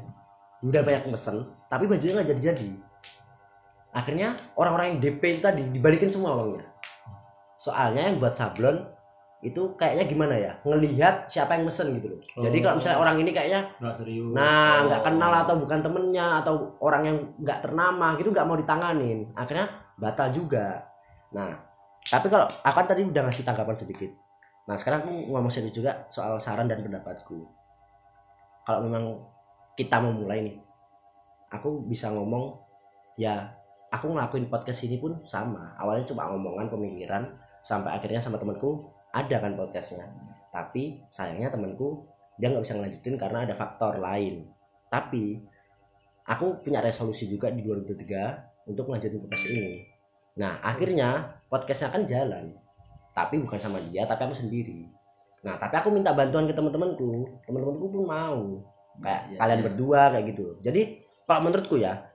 udah 0.62 0.80
banyak 0.80 1.10
pesen 1.10 1.42
tapi 1.68 1.90
bajunya 1.90 2.16
nggak 2.16 2.30
jadi-jadi 2.32 2.70
akhirnya 3.92 4.40
orang-orang 4.56 4.96
yang 4.96 5.00
DP 5.00 5.22
itu 5.38 5.42
tadi 5.44 5.62
dibalikin 5.68 6.10
semua 6.10 6.36
uangnya 6.36 6.68
soalnya 7.60 8.10
yang 8.10 8.18
buat 8.18 8.34
sablon 8.34 8.88
itu 9.42 9.74
kayaknya 9.74 10.06
gimana 10.06 10.36
ya 10.38 10.54
ngelihat 10.62 11.26
siapa 11.26 11.58
yang 11.58 11.66
mesen 11.66 11.98
gitu 11.98 12.14
loh 12.14 12.22
jadi 12.46 12.58
Oh. 12.58 12.64
kalau 12.64 12.76
misalnya 12.78 13.00
orang 13.02 13.16
ini 13.18 13.32
kayaknya 13.34 13.62
nggak 13.82 13.96
serius 13.98 14.30
Nah, 14.32 14.86
nggak 14.86 15.02
Oh. 15.02 15.06
kenal 15.10 15.32
atau 15.34 15.56
bukan 15.58 15.80
temennya 15.82 16.28
atau 16.46 16.54
orang 16.78 17.04
yang 17.04 17.18
nggak 17.42 17.60
ternama 17.66 18.14
gitu 18.16 18.30
nggak 18.30 18.46
mau 18.46 18.54
ditanganin. 18.54 19.34
Akhirnya 19.34 19.66
batal 19.98 20.30
juga. 20.30 20.86
Nah, 21.34 21.58
tapi 22.06 22.30
kalau 22.30 22.46
aku 22.46 22.76
kan 22.78 22.86
tadi 22.86 23.02
udah 23.02 23.22
ngasih 23.26 23.42
tanggapan 23.42 23.74
sedikit. 23.74 24.14
Nah, 24.70 24.78
sekarang 24.78 25.04
aku 25.04 25.12
ngomong 25.34 25.50
serius 25.50 25.74
juga 25.74 26.06
soal 26.14 26.38
saran 26.38 26.70
dan 26.70 26.86
pendapatku. 26.86 27.50
Kalau 28.62 28.80
memang 28.86 29.26
kita 29.74 29.98
mau 29.98 30.14
mulai 30.14 30.46
nih, 30.46 30.56
aku 31.50 31.82
bisa 31.90 32.14
ngomong 32.14 32.62
ya 33.18 33.50
aku 33.92 34.06
ngelakuin 34.16 34.48
podcast 34.48 34.88
ini 34.88 34.98
pun 34.98 35.20
sama. 35.28 35.76
Awalnya 35.78 36.08
cuma 36.08 36.32
ngomongan 36.32 36.72
pemikiran 36.72 37.24
sampai 37.62 38.00
akhirnya 38.00 38.24
sama 38.24 38.40
temanku 38.40 38.88
ada 39.12 39.38
kan 39.44 39.54
podcastnya. 39.60 40.08
Tapi 40.56 41.04
sayangnya 41.12 41.52
temanku 41.52 42.08
dia 42.40 42.50
nggak 42.50 42.64
bisa 42.64 42.76
ngelanjutin 42.80 43.16
karena 43.20 43.44
ada 43.44 43.54
faktor 43.60 44.00
lain. 44.00 44.48
Tapi 44.88 45.44
aku 46.24 46.64
punya 46.64 46.80
resolusi 46.80 47.28
juga 47.28 47.52
di 47.52 47.62
2023 47.68 48.72
untuk 48.72 48.88
ngelanjutin 48.88 49.20
podcast 49.28 49.46
ini. 49.52 49.68
Nah 50.40 50.64
akhirnya 50.64 51.38
podcastnya 51.52 51.92
kan 51.92 52.04
jalan. 52.08 52.56
Tapi 53.12 53.44
bukan 53.44 53.60
sama 53.60 53.84
dia 53.92 54.08
tapi 54.08 54.24
aku 54.24 54.40
sendiri. 54.40 54.88
Nah 55.44 55.60
tapi 55.60 55.76
aku 55.76 55.92
minta 55.92 56.16
bantuan 56.16 56.48
ke 56.48 56.56
teman-temanku. 56.56 57.44
Teman-temanku 57.44 57.86
pun 57.92 58.04
mau. 58.08 58.40
Kayak 59.04 59.22
Iya, 59.32 59.38
kalian 59.40 59.60
iya. 59.60 59.66
berdua 59.68 60.02
kayak 60.16 60.26
gitu. 60.32 60.46
Jadi 60.64 60.82
kalau 61.28 61.42
menurutku 61.48 61.76
ya 61.80 62.08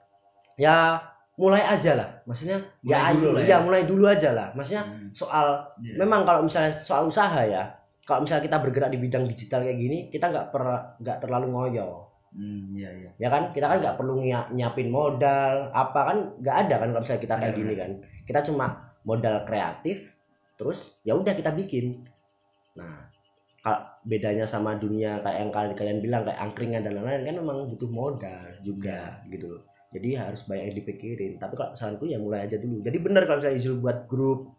ya 0.56 1.00
mulai 1.37 1.62
aja 1.62 1.93
lah. 1.95 2.09
Maksudnya 2.25 2.59
ya 2.81 2.97
Mulai 2.99 3.12
dulu 3.12 3.23
ayo 3.23 3.28
lah 3.31 3.40
ya 3.40 3.49
ya. 3.49 3.59
mulai 3.61 3.83
dulu 3.85 4.05
aja 4.07 4.31
lah. 4.33 4.49
Maksudnya 4.52 4.83
Hmm. 4.83 5.09
soal 5.12 5.47
Iya. 5.78 5.95
memang 6.00 6.25
kalau 6.25 6.40
misalnya 6.43 6.73
soal 6.73 7.05
usaha 7.05 7.40
ya 7.40 7.62
kalau 8.02 8.23
misalnya 8.23 8.45
kita 8.45 8.59
bergerak 8.59 8.88
di 8.88 8.99
bidang 8.99 9.25
digital 9.25 9.61
kayak 9.61 9.76
gini 9.76 9.99
kita 10.09 10.31
nggak 10.31 10.47
per 10.49 10.64
nggak 10.99 11.19
terlalu 11.21 11.47
ngoyo. 11.50 12.09
Hmm, 12.33 12.73
iya 12.73 12.90
iya. 12.90 13.11
ya 13.16 13.28
kan? 13.28 13.49
Kita 13.50 13.64
kan 13.66 13.81
nggak 13.81 13.97
perlu 13.97 14.21
nyiap- 14.21 14.52
nyiapin 14.52 14.88
modal 14.88 15.73
apa 15.73 16.00
kan? 16.05 16.19
Nggak 16.38 16.57
ada 16.62 16.75
kan 16.76 16.88
kalau 16.90 17.02
misalnya 17.02 17.23
kita 17.23 17.35
kayak 17.35 17.52
Benar, 17.52 17.61
gini 17.64 17.75
kan? 17.76 17.90
Kita 18.25 18.40
cuma 18.45 18.66
modal 19.02 19.37
kreatif 19.45 19.97
terus 20.57 20.78
ya 21.00 21.12
udah 21.12 21.33
kita 21.33 21.52
bikin. 21.52 22.05
Nah 22.75 23.09
kalau 23.61 23.83
bedanya 24.05 24.47
sama 24.47 24.76
dunia 24.76 25.19
kayak 25.21 25.38
yang 25.38 25.50
kalian 25.50 25.75
kalian 25.75 25.99
bilang 25.99 26.23
kayak 26.23 26.38
angkringan 26.38 26.81
dan 26.81 26.93
lain-lain 26.95 27.25
kan 27.25 27.37
memang 27.37 27.59
butuh 27.66 27.90
modal 27.90 28.47
juga 28.62 29.19
gitu 29.26 29.50
loh 29.50 29.62
jadi 29.96 30.28
harus 30.28 30.44
banyak 30.44 30.64
yang 30.70 30.76
dipikirin 30.76 31.32
tapi 31.36 31.56
kalau 31.56 31.72
saranku 31.72 32.04
ya 32.04 32.20
mulai 32.20 32.44
aja 32.44 32.56
dulu 32.56 32.84
jadi 32.84 32.96
benar 33.00 33.24
kalau 33.24 33.40
misalnya 33.40 33.56
Izul 33.56 33.80
buat 33.80 34.04
grup 34.04 34.52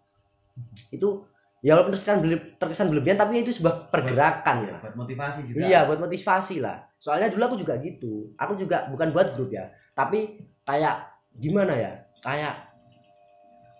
itu 0.89 1.21
ya 1.61 1.73
walaupun 1.73 1.93
terkesan, 1.93 2.21
berle- 2.21 2.53
terkesan 2.57 2.87
berlebihan 2.89 3.17
tapi 3.17 3.41
itu 3.41 3.53
sebuah 3.53 3.89
pergerakan 3.89 4.57
lah 4.69 4.79
buat 4.81 4.95
motivasi 4.97 5.39
juga. 5.45 5.57
Iya 5.63 5.79
buat 5.85 5.99
motivasi 5.99 6.55
lah. 6.61 6.85
Soalnya 6.97 7.29
dulu 7.29 7.41
aku 7.45 7.57
juga 7.61 7.77
gitu. 7.77 8.33
Aku 8.37 8.57
juga 8.57 8.89
bukan 8.89 9.09
buat 9.09 9.33
grup 9.37 9.49
ya, 9.49 9.69
tapi 9.93 10.41
kayak 10.65 11.09
gimana 11.37 11.73
ya? 11.73 11.91
Kayak 12.21 12.73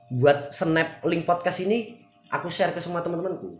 buat 0.09 0.53
snap 0.53 1.03
link 1.05 1.25
podcast 1.25 1.59
ini 1.59 2.01
aku 2.29 2.47
share 2.47 2.71
ke 2.71 2.79
semua 2.79 3.01
teman-temanku. 3.01 3.57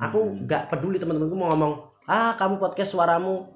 Aku 0.00 0.18
Hmm. 0.26 0.46
nggak 0.46 0.70
peduli 0.70 0.96
teman-temanku 0.96 1.36
mau 1.36 1.52
ngomong, 1.52 1.72
ah 2.06 2.34
kamu 2.34 2.56
podcast 2.56 2.92
suaramu 2.92 3.50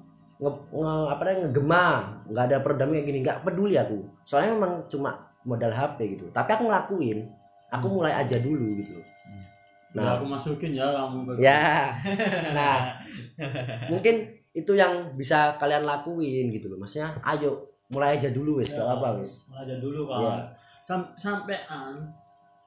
nge, 0.45 0.51
nge- 0.69 1.07
apa 1.09 1.21
namanya 1.25 1.39
ngegema, 1.49 1.85
nggak 2.29 2.45
ada 2.45 2.57
peredam 2.61 2.93
kayak 2.93 3.05
gini, 3.09 3.19
nggak 3.25 3.41
peduli 3.41 3.75
aku. 3.75 3.97
Soalnya 4.29 4.53
memang 4.53 4.73
cuma 4.93 5.11
modal 5.41 5.73
HP 5.73 5.97
gitu. 6.13 6.25
Tapi 6.29 6.49
aku 6.53 6.69
ngelakuin, 6.69 7.25
aku 7.73 7.85
mulai 7.89 8.13
aja 8.13 8.37
dulu 8.37 8.77
gitu. 8.77 9.01
nah 9.95 10.11
Nah, 10.11 10.11
aku 10.19 10.25
masukin 10.27 10.75
ya 10.75 10.85
kamu 10.91 11.39
ya, 11.39 11.87
nah. 12.57 12.99
Mungkin 13.87 14.15
itu 14.51 14.71
yang 14.75 15.15
bisa 15.15 15.55
kalian 15.55 15.87
lakuin 15.87 16.51
gitu 16.51 16.67
loh. 16.67 16.79
Maksudnya 16.79 17.15
ayo 17.23 17.71
mulai 17.87 18.19
aja 18.19 18.27
dulu 18.29 18.59
wes. 18.59 18.71
Ya, 18.75 18.83
apa 18.83 19.19
wes. 19.19 19.39
mulai 19.47 19.63
aja 19.65 19.75
dulu 19.79 20.07
kan 20.07 20.19
Iya. 20.21 20.35
Sam- 20.85 21.13
sampean 21.17 22.11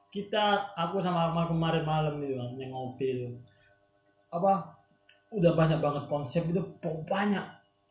kita 0.09 0.73
aku 0.75 0.99
sama 1.05 1.29
Akmal 1.31 1.53
kemarin 1.53 1.85
malam 1.85 2.17
itu 2.19 2.35
kan 2.35 2.51
yang 2.57 2.73
ngopi 2.73 3.07
itu 3.13 3.29
apa 4.33 4.73
udah 5.29 5.53
banyak 5.53 5.79
banget 5.85 6.05
konsep 6.09 6.43
itu 6.49 6.61
banyak 7.05 7.45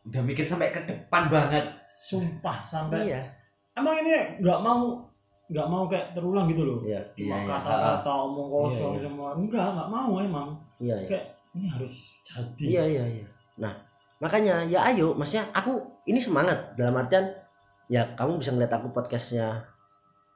Udah 0.07 0.21
mikir 0.23 0.43
sampai 0.43 0.71
ke 0.71 0.81
depan 0.83 1.27
banget. 1.27 1.65
sumpah 1.97 2.61
sampai 2.63 3.09
iya. 3.09 3.21
Emang 3.73 3.97
ini 3.99 4.39
nggak 4.39 4.59
mau 4.61 5.01
nggak 5.47 5.67
mau 5.67 5.89
kayak 5.89 6.13
terulang 6.13 6.45
gitu 6.47 6.61
loh? 6.61 6.79
Iya 6.85 7.01
cuma 7.15 7.35
Iya, 7.35 7.43
iya. 7.43 7.49
kata-kata 7.57 8.11
omong 8.23 8.47
kosong 8.47 8.77
Iya, 8.93 8.93
iya. 8.93 9.03
semua. 9.03 9.29
Enggak 9.33 9.65
nggak 9.73 9.89
mau 9.89 10.11
emang. 10.19 10.49
Iya 10.77 10.95
iya. 10.95 11.07
Kayak 11.09 11.25
ini 11.51 11.65
harus 11.67 11.93
jadi. 12.21 12.63
Iya 12.63 12.83
iya 12.85 13.03
iya. 13.17 13.27
Nah 13.57 13.73
makanya 14.17 14.55
ya 14.63 14.79
ayo 14.87 15.17
maksudnya 15.17 15.49
aku 15.51 15.73
ini 16.05 16.21
semangat. 16.21 16.77
Dalam 16.77 16.95
artian 16.95 17.33
ya 17.89 18.13
kamu 18.13 18.37
bisa 18.37 18.53
ngeliat 18.53 18.71
aku 18.71 18.93
podcastnya 18.93 19.65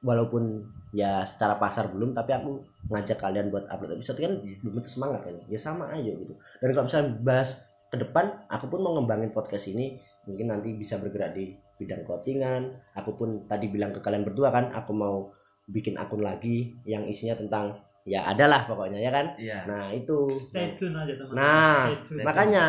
walaupun 0.01 0.65
ya 0.91 1.21
secara 1.23 1.55
pasar 1.55 1.87
belum 1.87 2.11
tapi 2.11 2.33
aku 2.33 2.57
ngajak 2.89 3.21
kalian 3.21 3.53
buat 3.53 3.69
upload 3.69 3.95
episode 3.95 4.17
kan 4.17 4.33
Iya. 4.41 4.57
belum 4.59 4.81
tentu 4.81 4.89
semangat 4.89 5.21
kan. 5.23 5.35
Ya 5.45 5.59
sama 5.61 5.93
ayo 5.93 6.17
gitu. 6.17 6.33
Dan 6.57 6.73
kalau 6.73 6.85
misalnya 6.89 7.09
bahas 7.21 7.49
ke 7.91 7.99
depan 7.99 8.47
aku 8.47 8.71
pun 8.71 8.79
mau 8.79 8.95
ngembangin 8.95 9.35
podcast 9.35 9.67
ini 9.67 9.99
mungkin 10.23 10.47
nanti 10.47 10.71
bisa 10.73 10.95
bergerak 10.95 11.35
di 11.35 11.51
bidang 11.75 12.07
clothingan 12.07 12.71
aku 12.95 13.19
pun 13.19 13.29
tadi 13.51 13.67
bilang 13.67 13.91
ke 13.91 13.99
kalian 13.99 14.23
berdua 14.23 14.47
kan 14.49 14.71
aku 14.71 14.95
mau 14.95 15.35
bikin 15.67 15.99
akun 15.99 16.23
lagi 16.23 16.71
yang 16.87 17.03
isinya 17.05 17.35
tentang 17.35 17.75
ya 18.03 18.25
adalah 18.25 18.65
pokoknya 18.65 18.97
ya 18.97 19.11
kan? 19.13 19.25
Iya. 19.37 19.59
nah 19.69 19.93
itu. 19.93 20.33
Stay 20.41 20.73
tune 20.75 20.97
aja 20.97 21.13
teman 21.15 21.33
Nah, 21.37 21.85
stay 21.85 21.97
tune. 22.17 22.23
makanya 22.25 22.63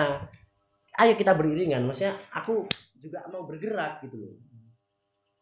ayo 1.01 1.13
kita 1.17 1.33
beriringan. 1.33 1.89
Maksudnya 1.89 2.15
aku 2.31 2.69
juga 3.01 3.25
mau 3.33 3.49
bergerak 3.49 4.05
gitu 4.05 4.17
loh. 4.21 4.35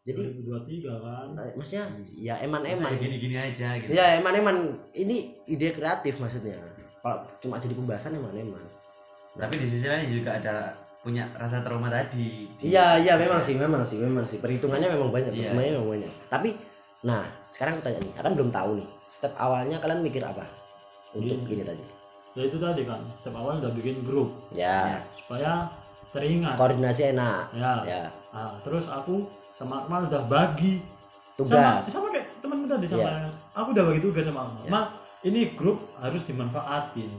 Jadi 0.01 0.41
2023 0.41 0.97
kan. 0.97 1.27
eh, 1.37 1.53
maksudnya 1.53 1.85
ya 2.17 2.35
eman-eman. 2.41 2.91
Gini-gini 2.97 3.35
aja 3.37 3.77
gitu. 3.77 3.91
ya 3.93 4.17
eman-eman. 4.17 4.79
Ini 4.95 5.45
ide 5.45 5.69
kreatif 5.75 6.17
maksudnya. 6.17 6.57
Kalau 7.03 7.27
cuma 7.43 7.61
jadi 7.61 7.75
pembahasan 7.77 8.17
eman-eman 8.17 8.61
Tapi 9.35 9.53
di 9.57 9.67
sisi 9.67 9.87
lain 9.87 10.11
juga 10.11 10.37
ada 10.37 10.75
punya 11.01 11.25
rasa 11.33 11.63
trauma 11.65 11.89
tadi. 11.89 12.45
Di- 12.59 12.69
iya 12.69 12.99
iya 12.99 13.17
memang 13.17 13.41
sih 13.41 13.55
memang 13.57 13.81
sih 13.81 13.97
memang 13.97 14.25
sih. 14.27 14.37
Perhitungannya 14.37 14.91
memang 14.91 15.09
banyak 15.09 15.31
Iya. 15.33 15.49
perhitungannya 15.49 15.71
memang 15.77 15.89
banyak. 15.89 16.11
Tapi 16.29 16.49
nah 17.01 17.23
sekarang 17.49 17.79
aku 17.79 17.89
tanya 17.89 17.99
nih 18.05 18.13
kan 18.13 18.33
belum 18.37 18.49
tahu 18.53 18.71
nih 18.77 18.89
step 19.09 19.33
awalnya 19.33 19.81
kalian 19.81 20.05
mikir 20.05 20.21
apa 20.21 20.45
untuk 21.17 21.41
Iya. 21.47 21.53
ini 21.57 21.63
tadi? 21.65 21.83
Ya 22.31 22.41
itu 22.47 22.57
tadi 22.61 22.81
kan 22.85 23.01
step 23.19 23.33
awal 23.33 23.59
udah 23.59 23.71
bikin 23.73 24.05
grup. 24.05 24.29
Ya. 24.53 25.01
Supaya 25.17 25.67
teringat. 26.13 26.55
Koordinasi 26.59 27.11
enak. 27.11 27.51
Ya. 27.55 27.73
Ya. 27.83 28.03
Nah, 28.31 28.55
terus 28.61 28.85
aku 28.87 29.25
sama 29.57 29.83
Akmal 29.83 30.07
udah 30.07 30.23
bagi. 30.27 30.79
Tugas. 31.39 31.81
Sama, 31.87 31.89
sama 31.89 32.07
kayak 32.13 32.27
temanmu 32.43 32.67
tadi 32.67 32.85
sama 32.85 33.31
aku 33.55 33.67
udah 33.73 33.83
bagi 33.89 34.01
tugas 34.03 34.23
sama 34.27 34.47
Akmal. 34.47 34.63
Iya. 34.63 34.71
Mal, 34.71 34.83
ini 35.25 35.41
grup 35.57 35.79
harus 35.97 36.21
dimanfaatin. 36.23 37.09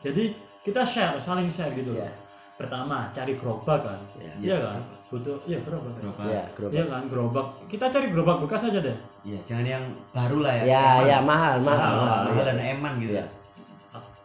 Jadi 0.00 0.32
kita 0.60 0.82
share, 0.82 1.16
saling 1.18 1.48
share 1.48 1.72
gitu 1.72 1.92
loh. 1.92 2.02
Iya. 2.02 2.12
Pertama 2.54 3.08
cari 3.10 3.32
gerobak 3.34 3.80
kan, 3.80 4.00
ya 4.20 4.32
iya 4.36 4.56
kan? 4.60 4.80
Butuh, 5.08 5.40
iya 5.44 5.58
gerobak. 5.60 5.96
Gerobak. 5.96 6.24
ya 6.28 6.42
gerobak. 6.52 6.74
Iya 6.76 6.84
kan 6.86 7.02
gerobak. 7.08 7.46
Kita 7.66 7.84
cari 7.88 8.06
gerobak 8.08 8.36
bekas 8.44 8.62
aja 8.62 8.80
deh. 8.80 8.96
Iya, 9.22 9.38
jangan 9.42 9.66
yang 9.66 9.84
baru 10.12 10.38
lah 10.40 10.54
ya. 10.54 10.62
ya 10.62 10.84
Eman. 10.84 11.08
ya 11.08 11.18
mahal 11.20 11.54
mahal 11.58 11.64
Mahal, 11.64 11.94
mahal, 11.96 12.20
Mahal 12.28 12.36
ya. 12.36 12.44
dan 12.46 12.58
eman 12.60 12.92
gitu. 13.00 13.12
Iya. 13.16 13.24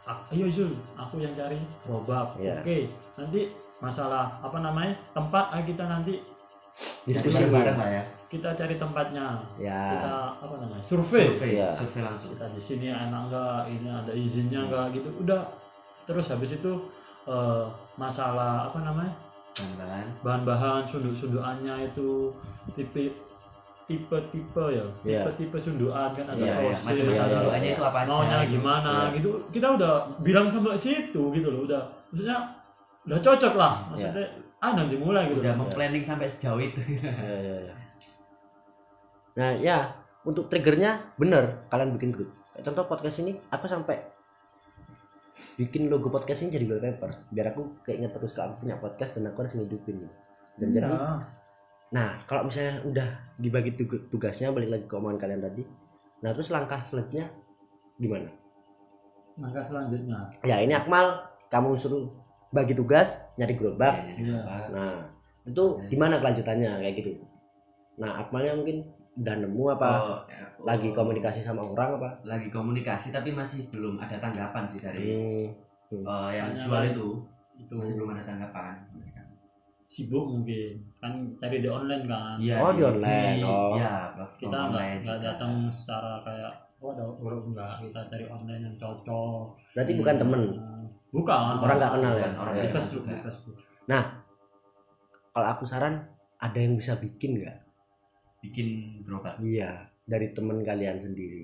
A- 0.05 0.23
Ayo 0.29 0.45
Zul, 0.51 0.71
aku 0.93 1.15
yang 1.17 1.31
cari 1.33 1.57
gerobak. 1.87 2.27
Iya. 2.35 2.59
Oke, 2.59 2.77
nanti 3.15 3.41
masalah 3.79 4.35
apa 4.39 4.57
namanya 4.59 4.93
tempat 5.11 5.45
ah, 5.51 5.63
kita 5.63 5.83
nanti 5.83 6.19
diskusi 7.03 7.39
bareng-bareng 7.39 7.77
lah 7.79 7.89
ya. 7.89 8.03
kita 8.27 8.51
cari 8.51 8.75
tempatnya 8.75 9.47
ya 9.55 9.79
kita 9.95 10.13
apa 10.43 10.55
namanya 10.59 10.83
survei 10.83 11.31
Survei, 11.31 11.55
Iya. 11.55 11.69
survei 11.71 12.01
langsung. 12.03 12.29
kita 12.35 12.45
di 12.51 12.59
sini 12.59 12.87
enak 12.91 13.21
enggak 13.29 13.59
ini 13.69 13.87
ada 13.87 14.11
izinnya 14.11 14.59
enggak 14.67 14.85
gitu 14.91 15.07
udah 15.15 15.41
terus 16.05 16.25
habis 16.27 16.53
itu 16.53 16.71
eh, 17.25 17.65
masalah 17.95 18.65
apa 18.65 18.79
namanya 18.79 19.13
Bahan-bahan. 19.55 20.07
bahan-bahan 20.19 20.81
sunduk-sundukannya 20.85 21.87
itu 21.87 22.27
tipe 22.73 23.07
tipe-tipe 23.85 24.65
ya 24.67 24.85
Iya. 25.01 25.21
tipe-tipe 25.23 25.57
sundukan 25.57 26.09
kan 26.11 26.25
ada 26.25 26.37
Iya, 26.37 26.53
iya. 26.59 26.75
sosis, 26.75 27.15
ada 27.15 27.25
sundukannya 27.31 27.69
itu 27.71 27.83
apa 27.83 27.99
aja. 27.99 28.09
maunya 28.09 28.37
gimana 28.45 28.91
Iya. 28.91 29.15
gitu 29.15 29.29
kita 29.49 29.67
udah 29.73 29.93
bilang 30.19 30.49
sampai 30.49 30.75
situ 30.75 31.21
gitu 31.31 31.47
loh 31.47 31.61
udah 31.63 31.81
maksudnya 32.09 32.37
udah 33.05 33.19
cocok 33.21 33.53
lah 33.53 33.73
maksudnya 33.87 34.25
ah 34.57 34.71
nanti 34.73 34.95
mulai 34.95 35.29
gitu 35.29 35.39
Udah 35.39 35.53
mau 35.53 35.69
planning 35.69 36.01
sampai 36.01 36.25
sejauh 36.25 36.57
itu. 36.57 36.81
Ya, 36.99 37.13
ya, 37.13 37.55
ya. 37.63 37.75
Nah 39.37 39.51
ya 39.53 39.77
untuk 40.23 40.47
triggernya 40.47 41.13
bener 41.15 41.67
kalian 41.67 41.93
bikin 41.93 42.09
grup. 42.09 42.31
Contoh 42.57 42.83
podcast 42.85 43.19
ini 43.19 43.37
aku 43.47 43.67
sampai 43.67 43.99
bikin 45.55 45.87
logo 45.87 46.07
podcast 46.07 46.41
ini 46.41 46.55
jadi 46.55 46.65
wallpaper 46.65 47.27
biar 47.31 47.51
aku 47.51 47.83
keinget 47.83 48.11
terus 48.11 48.31
kalau 48.31 48.55
aku 48.55 48.63
punya 48.63 48.75
podcast 48.79 49.19
dan 49.19 49.27
aku 49.27 49.43
harus 49.43 49.53
ngidupin. 49.53 50.07
Dan 50.55 50.71
jadi 50.71 50.87
Iya. 50.87 51.27
nah 51.91 52.07
kalau 52.25 52.47
misalnya 52.47 52.81
udah 52.87 53.07
dibagi 53.35 53.75
tug- 53.75 54.07
tugasnya 54.09 54.49
balik 54.49 54.71
lagi 54.71 54.85
ke 54.87 54.95
omongan 54.95 55.19
kalian 55.19 55.41
tadi. 55.43 55.63
Nah 56.23 56.31
terus 56.31 56.47
langkah 56.49 56.81
selanjutnya 56.87 57.27
gimana? 57.97 58.31
langkah 59.35 59.67
selanjutnya 59.67 60.31
Ya 60.47 60.63
ini 60.63 60.71
Akmal 60.71 61.27
kamu 61.51 61.75
suruh 61.75 62.07
bagi 62.55 62.71
tugas 62.71 63.11
nyari 63.35 63.59
gerobak. 63.59 64.15
Iya. 64.15 64.39
Nah 64.71 65.11
itu 65.43 65.63
gimana 65.91 66.23
kelanjutannya 66.23 66.79
kayak 66.79 66.95
gitu. 66.95 67.11
Nah 67.99 68.23
Akmalnya 68.23 68.55
mungkin 68.55 68.94
udah 69.15 69.35
nemu 69.39 69.63
apa? 69.79 69.89
Oh, 69.95 70.19
ya, 70.27 70.43
oh. 70.59 70.65
lagi 70.67 70.89
komunikasi 70.91 71.39
sama 71.39 71.63
orang 71.63 71.99
apa? 71.99 72.09
lagi 72.27 72.49
komunikasi 72.51 73.09
tapi 73.09 73.31
masih 73.31 73.63
belum 73.71 73.95
ada 73.95 74.19
tanggapan 74.19 74.63
sih 74.67 74.79
dari 74.79 75.07
Hmm. 75.85 76.01
eh, 76.01 76.29
yang 76.33 76.49
Hanya 76.49 76.61
jual 76.65 76.83
itu 76.89 77.07
itu 77.61 77.73
masih 77.77 77.93
belum 77.93 78.09
ada 78.17 78.25
tanggapan 78.25 78.73
sibuk 79.85 80.25
mungkin 80.27 80.81
kan 80.97 81.13
cari 81.39 81.61
di 81.61 81.69
online 81.69 82.03
kan 82.09 82.35
Iya, 82.41 82.57
Oh, 82.59 82.73
di 82.73 82.83
online. 82.83 83.39
Oh. 83.45 83.77
Iya, 83.77 84.11
platform 84.17 84.41
kita 84.41 84.57
nggak 84.65 84.85
nggak 85.05 85.19
datang 85.21 85.51
secara 85.71 86.11
kayak 86.25 86.51
oh 86.81 86.89
ada 86.91 87.05
orang 87.05 87.43
enggak 87.47 87.73
kita 87.85 87.99
cari 88.11 88.25
online 88.27 88.63
yang 88.65 88.75
cocok 88.81 89.43
Berarti 89.77 89.91
bukan 89.95 90.15
temen. 90.19 90.41
bukan 91.15 91.53
Orang 91.63 91.77
nggak 91.79 91.93
kenal 91.95 92.13
ya? 92.17 92.27
Bukan 92.27 92.33
orang 92.43 92.53
di 92.57 92.67
Facebook 92.67 93.03
juga. 93.05 93.07
di 93.07 93.23
Facebook 93.23 93.57
Kalau 95.31 95.47
aku 95.51 95.63
saran 95.67 95.95
ada 96.39 96.57
yang 96.59 96.75
bisa 96.75 96.95
bikin 96.97 97.39
nggak? 97.39 97.57
Bikin 98.49 98.67
gerobak. 99.05 99.35
Iya, 99.41 99.89
dari 100.05 100.27
temen 100.35 100.61
kalian 100.61 100.97
sendiri. 101.01 101.43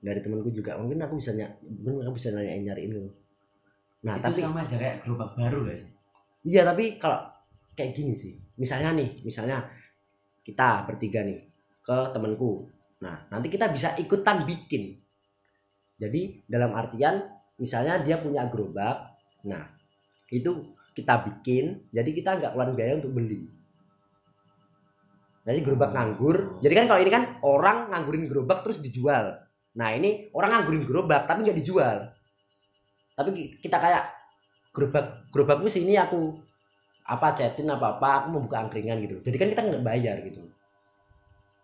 Dari 0.00 0.20
temenku 0.24 0.50
juga. 0.54 0.78
Mungkin 0.80 0.98
aku 1.02 1.14
bisa 1.20 1.32
ny- 1.34 1.56
mungkin 1.84 2.06
aku 2.06 2.16
bisa 2.20 2.30
nanyain 2.32 2.62
nyariin 2.66 2.92
lu. 2.94 3.04
Nah, 4.06 4.14
itu 4.20 4.24
tapi 4.30 4.40
sama 4.44 4.60
aja 4.62 4.76
kayak 4.78 4.96
gerobak 5.02 5.30
baru 5.34 5.60
sih? 5.72 5.88
iya 6.46 6.62
tapi 6.62 6.84
kalau 7.02 7.20
kayak 7.76 7.92
gini 7.96 8.14
sih. 8.16 8.32
Misalnya 8.56 8.90
nih, 8.96 9.08
misalnya 9.26 9.66
kita 10.46 10.86
bertiga 10.88 11.20
nih 11.26 11.40
ke 11.86 11.96
temenku. 12.14 12.70
Nah, 13.04 13.16
nanti 13.32 13.48
kita 13.52 13.66
bisa 13.74 13.94
ikutan 14.00 14.46
bikin. 14.48 14.96
Jadi 15.96 16.44
dalam 16.48 16.72
artian 16.76 17.24
misalnya 17.56 18.00
dia 18.04 18.20
punya 18.20 18.48
gerobak. 18.52 19.16
Nah, 19.48 19.64
itu 20.32 20.52
kita 20.96 21.14
bikin. 21.28 21.88
Jadi 21.92 22.10
kita 22.16 22.30
nggak 22.40 22.52
keluar 22.56 22.70
biaya 22.76 23.00
untuk 23.00 23.12
beli. 23.16 23.48
Jadi 25.46 25.58
gerobak 25.62 25.94
nganggur. 25.94 26.58
Jadi 26.58 26.74
kan 26.74 26.86
kalau 26.90 27.00
ini 27.06 27.10
kan 27.14 27.24
orang 27.46 27.78
nganggurin 27.94 28.26
gerobak 28.26 28.66
terus 28.66 28.82
dijual. 28.82 29.38
Nah 29.78 29.94
ini 29.94 30.26
orang 30.34 30.50
nganggurin 30.58 30.82
gerobak 30.82 31.30
tapi 31.30 31.46
nggak 31.46 31.58
dijual. 31.62 32.10
Tapi 33.14 33.28
ki- 33.30 33.50
kita 33.62 33.78
kayak 33.78 34.10
gerobak 34.74 35.30
gerobakku 35.30 35.70
sini 35.70 35.94
aku 35.94 36.42
apa 37.06 37.38
chatin 37.38 37.70
apa 37.70 37.96
apa 37.96 38.08
aku 38.20 38.26
mau 38.34 38.42
buka 38.42 38.66
angkringan 38.66 38.98
gitu. 39.06 39.22
Jadi 39.22 39.36
kan 39.38 39.48
kita 39.54 39.62
nggak 39.62 39.86
bayar 39.86 40.18
gitu. 40.26 40.42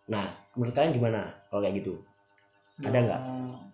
Nah 0.06 0.30
menurut 0.54 0.78
kalian 0.78 0.94
gimana 0.94 1.34
kalau 1.50 1.66
kayak 1.66 1.82
gitu? 1.82 1.98
Ada 2.86 2.98
nggak? 3.02 3.20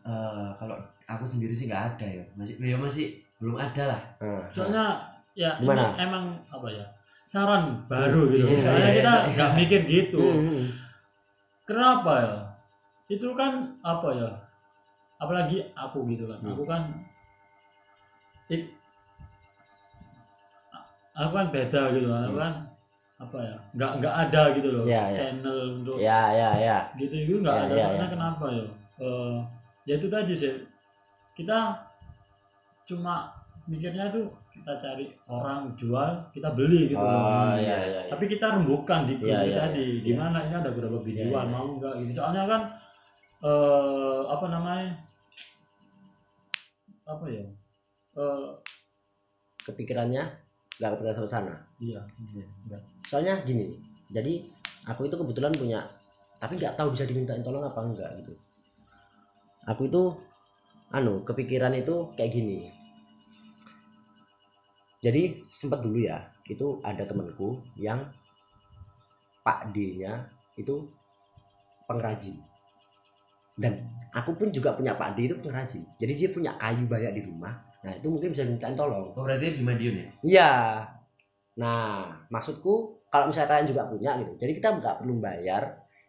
Eh, 0.09 0.51
kalau 0.57 0.77
aku 1.05 1.25
sendiri 1.29 1.53
sih 1.53 1.69
nggak 1.69 1.85
ada 1.95 2.07
ya. 2.09 2.25
Masih 2.33 2.57
ya 2.57 2.81
masih 2.81 3.07
belum 3.37 3.61
ada 3.61 3.83
lah. 3.93 4.03
Nah, 4.25 4.49
soalnya 4.57 4.85
ya 5.37 5.61
ini 5.61 5.69
Gimana? 5.69 5.95
emang 6.01 6.25
apa 6.49 6.67
ya 6.73 6.87
saran 7.29 7.85
baru 7.87 8.33
gitu 8.33 8.49
Iya, 8.49 8.61
soalnya 8.65 8.89
iya, 8.89 8.97
kita 8.99 9.13
iya. 9.15 9.29
nggak 9.37 9.51
mikir 9.55 9.81
gitu 9.85 10.21
Hmm, 10.25 10.63
kenapa 11.69 12.13
ya 12.25 12.37
itu 13.09 13.29
kan 13.37 13.53
apa 13.81 14.09
ya 14.17 14.31
apalagi 15.17 15.69
aku 15.77 16.09
gitu 16.09 16.25
kan 16.25 16.39
Hmm. 16.41 16.51
aku 16.51 16.63
kan 16.65 16.83
ik- 18.49 18.73
aku 21.13 21.31
kan 21.35 21.47
beda 21.51 21.83
gitu 21.93 22.07
kan 22.09 22.23
aku 22.25 22.33
Hmm. 22.33 22.45
kan 22.45 22.55
apa 23.19 23.39
ya 23.43 23.57
nggak 23.75 23.93
nggak 23.99 24.15
ada 24.15 24.43
gitu 24.55 24.69
loh 24.71 24.85
Iya, 24.87 25.03
iya. 25.11 25.19
channel 25.19 25.59
untuk 25.77 25.97
ya 25.99 26.21
ya 26.31 26.49
ya. 26.55 26.77
gitu 26.95 27.15
itu 27.19 27.35
nggak 27.43 27.57
Iya, 27.57 27.65
ada 27.67 27.75
iya, 27.75 27.85
soalnya 27.85 28.07
iya. 28.07 28.13
kenapa 28.15 28.47
ya 28.55 28.67
Eh, 28.99 29.37
ya 29.87 29.95
itu 29.95 30.09
tadi 30.11 30.35
sih 30.35 30.55
kita 31.35 31.59
cuma 32.83 33.31
mikirnya 33.67 34.11
tuh 34.11 34.27
kita 34.59 34.73
cari 34.79 35.05
orang 35.27 35.61
jual 35.75 36.11
kita 36.31 36.49
beli 36.53 36.91
gitu 36.91 36.99
Oh 36.99 37.07
loh. 37.07 37.55
iya 37.55 37.77
iya. 37.79 38.01
iya. 38.05 38.11
tapi 38.11 38.25
kita 38.27 38.47
rembukan 38.53 39.07
di 39.07 39.15
grup 39.17 39.29
Iya, 39.29 39.41
iya, 39.45 39.57
tadi 39.63 39.85
iya. 39.85 40.03
gimana 40.05 40.39
ini 40.43 40.55
ada 40.55 40.71
berapa 40.71 40.97
Iya, 40.97 41.05
videoan 41.05 41.47
iya. 41.47 41.53
mau 41.53 41.67
nggak 41.75 41.95
gitu 42.01 42.13
soalnya 42.15 42.45
kan 42.45 42.63
eh 43.39 44.21
apa 44.27 44.47
namanya 44.49 44.91
apa 47.05 47.25
ya 47.27 47.45
eh 48.15 48.49
Kepikirannya 49.61 50.23
nggak 50.79 50.91
kepikiran 50.93 51.17
sampai 51.19 51.29
sana. 51.31 51.55
iya 51.79 52.01
soalnya 53.05 53.43
gini 53.43 53.77
jadi 54.09 54.47
aku 54.87 55.05
itu 55.05 55.15
kebetulan 55.15 55.53
punya 55.53 55.85
tapi 56.39 56.55
nggak 56.55 56.75
tahu 56.75 56.95
bisa 56.95 57.03
dimintain 57.03 57.43
tolong 57.43 57.61
apa 57.63 57.77
enggak 57.79 58.11
gitu 58.17 58.33
aku 59.65 59.87
itu 59.87 60.03
anu 60.89 61.21
kepikiran 61.23 61.75
itu 61.75 62.09
kayak 62.15 62.33
gini 62.33 62.73
jadi 64.99 65.43
sempat 65.49 65.83
dulu 65.83 66.03
ya 66.03 66.31
itu 66.49 66.83
ada 66.83 67.05
temanku 67.07 67.63
yang 67.79 68.09
Pak 69.47 69.73
D-nya 69.73 70.27
itu 70.59 70.89
pengrajin 71.87 72.37
dan 73.59 73.87
aku 74.15 74.35
pun 74.39 74.49
juga 74.55 74.75
punya 74.75 74.95
Pak 74.95 75.19
D 75.19 75.31
itu 75.31 75.37
pengrajin 75.39 75.83
jadi 75.99 76.13
dia 76.15 76.29
punya 76.31 76.55
kayu 76.59 76.85
banyak 76.87 77.13
di 77.19 77.23
rumah 77.27 77.59
nah 77.79 77.95
itu 77.95 78.11
mungkin 78.11 78.35
bisa 78.35 78.43
dimintain 78.43 78.75
tolong 78.75 79.15
Oh 79.15 79.23
berarti 79.23 79.55
di 79.55 79.63
Madiun 79.63 79.95
ya? 79.95 80.09
Iya. 80.27 80.51
Nah, 81.59 82.15
maksudku 82.31 83.03
kalau 83.11 83.31
misalnya 83.31 83.51
kalian 83.51 83.69
juga 83.71 83.83
punya 83.91 84.11
gitu, 84.23 84.33
jadi 84.39 84.53
kita 84.55 84.69
nggak 84.79 84.97
perlu 85.03 85.15
bayar, 85.19 85.63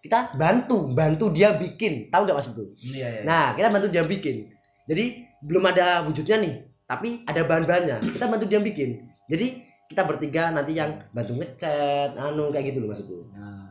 kita 0.06 0.38
bantu, 0.38 0.94
bantu 0.94 1.34
dia 1.34 1.58
bikin. 1.58 2.14
Tahu 2.14 2.22
nggak 2.30 2.38
maksudku? 2.38 2.64
Iya 2.78 3.08
iya. 3.10 3.22
Nah, 3.26 3.58
kita 3.58 3.68
bantu 3.74 3.88
dia 3.90 4.06
bikin. 4.06 4.54
Jadi 4.86 5.26
belum 5.42 5.64
ada 5.74 6.06
wujudnya 6.06 6.38
nih, 6.38 6.54
tapi 6.90 7.22
ada 7.24 7.46
bahan-bahannya. 7.46 7.98
Kita 8.10 8.26
bantu 8.26 8.46
dia 8.46 8.58
bikin. 8.60 8.90
Jadi 9.26 9.48
kita 9.86 10.02
bertiga 10.04 10.50
nanti 10.50 10.74
yang 10.74 11.06
bantu 11.10 11.34
ngecat, 11.36 12.14
anu 12.14 12.50
kayak 12.50 12.66
gitu 12.68 12.82
loh 12.82 12.90
maksudku. 12.90 13.30
Nah, 13.32 13.70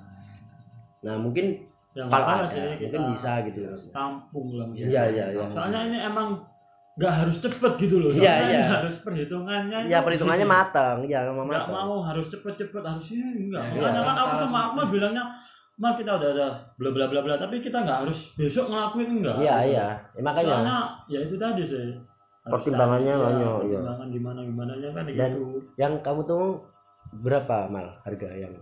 Nah, 0.98 1.14
mungkin 1.14 1.62
yang 1.94 2.06
kalau 2.06 2.26
apa 2.26 2.34
ada, 2.40 2.48
sih 2.48 2.58
mungkin 2.80 3.02
bisa 3.12 3.32
gitu 3.44 3.58
maksudnya. 3.64 3.92
tampung 3.92 4.46
lah 4.52 4.66
Iya, 4.70 5.02
iya, 5.08 5.26
iya. 5.30 5.46
soalnya 5.48 5.80
ini 5.84 5.98
emang 6.00 6.42
nggak 6.94 7.14
harus 7.16 7.36
cepet 7.38 7.72
gitu 7.78 7.96
loh 7.98 8.10
Iya, 8.10 8.18
soalnya 8.34 8.34
iya. 8.44 8.58
ini 8.58 8.66
harus 8.68 8.96
perhitungannya 8.98 9.78
Ya 9.86 9.98
itu 9.98 10.04
perhitungannya 10.04 10.46
matang, 10.48 10.96
ya 11.04 11.22
sama 11.22 11.42
nggak 11.44 11.70
matang. 11.70 11.70
mau 11.70 12.02
harus 12.02 12.26
cepet-cepet 12.28 12.82
harus 12.82 13.06
ini 13.08 13.46
enggak 13.46 13.62
Ya, 13.64 13.70
makanya 13.78 13.94
iya. 13.94 14.08
kan 14.10 14.16
aku 14.20 14.34
sama 14.42 14.58
Akmal 14.64 14.86
bilangnya 14.90 15.24
mal 15.74 15.94
kita 15.94 16.10
udah 16.12 16.30
ada 16.34 16.48
bla 16.74 16.90
bla 16.90 17.06
bla 17.06 17.20
bla 17.22 17.34
tapi 17.36 17.62
kita 17.62 17.78
nggak 17.78 17.98
harus 18.02 18.18
besok 18.34 18.66
ngelakuin 18.66 19.08
enggak 19.22 19.36
Iya, 19.38 19.56
gitu. 19.56 19.70
iya. 19.70 19.86
Ya, 20.12 20.20
makanya 20.20 20.50
soalnya 20.52 20.78
ya 21.06 21.18
itu 21.22 21.34
tadi 21.34 21.62
sih 21.64 21.86
Pertimbangannya 22.50 23.14
ya, 23.14 23.20
banyak, 23.20 23.48
iya. 23.68 23.78
pertimbangan 23.80 24.08
gimana 24.12 24.40
gimana 24.44 24.72
nya 24.80 24.88
kan 24.96 25.04
Dan- 25.06 25.36
gitu 25.36 25.44
yang 25.76 25.94
kamu 26.00 26.20
tuh 26.24 26.44
berapa 27.24 27.56
mal 27.72 27.86
harga 28.04 28.28
yang 28.36 28.54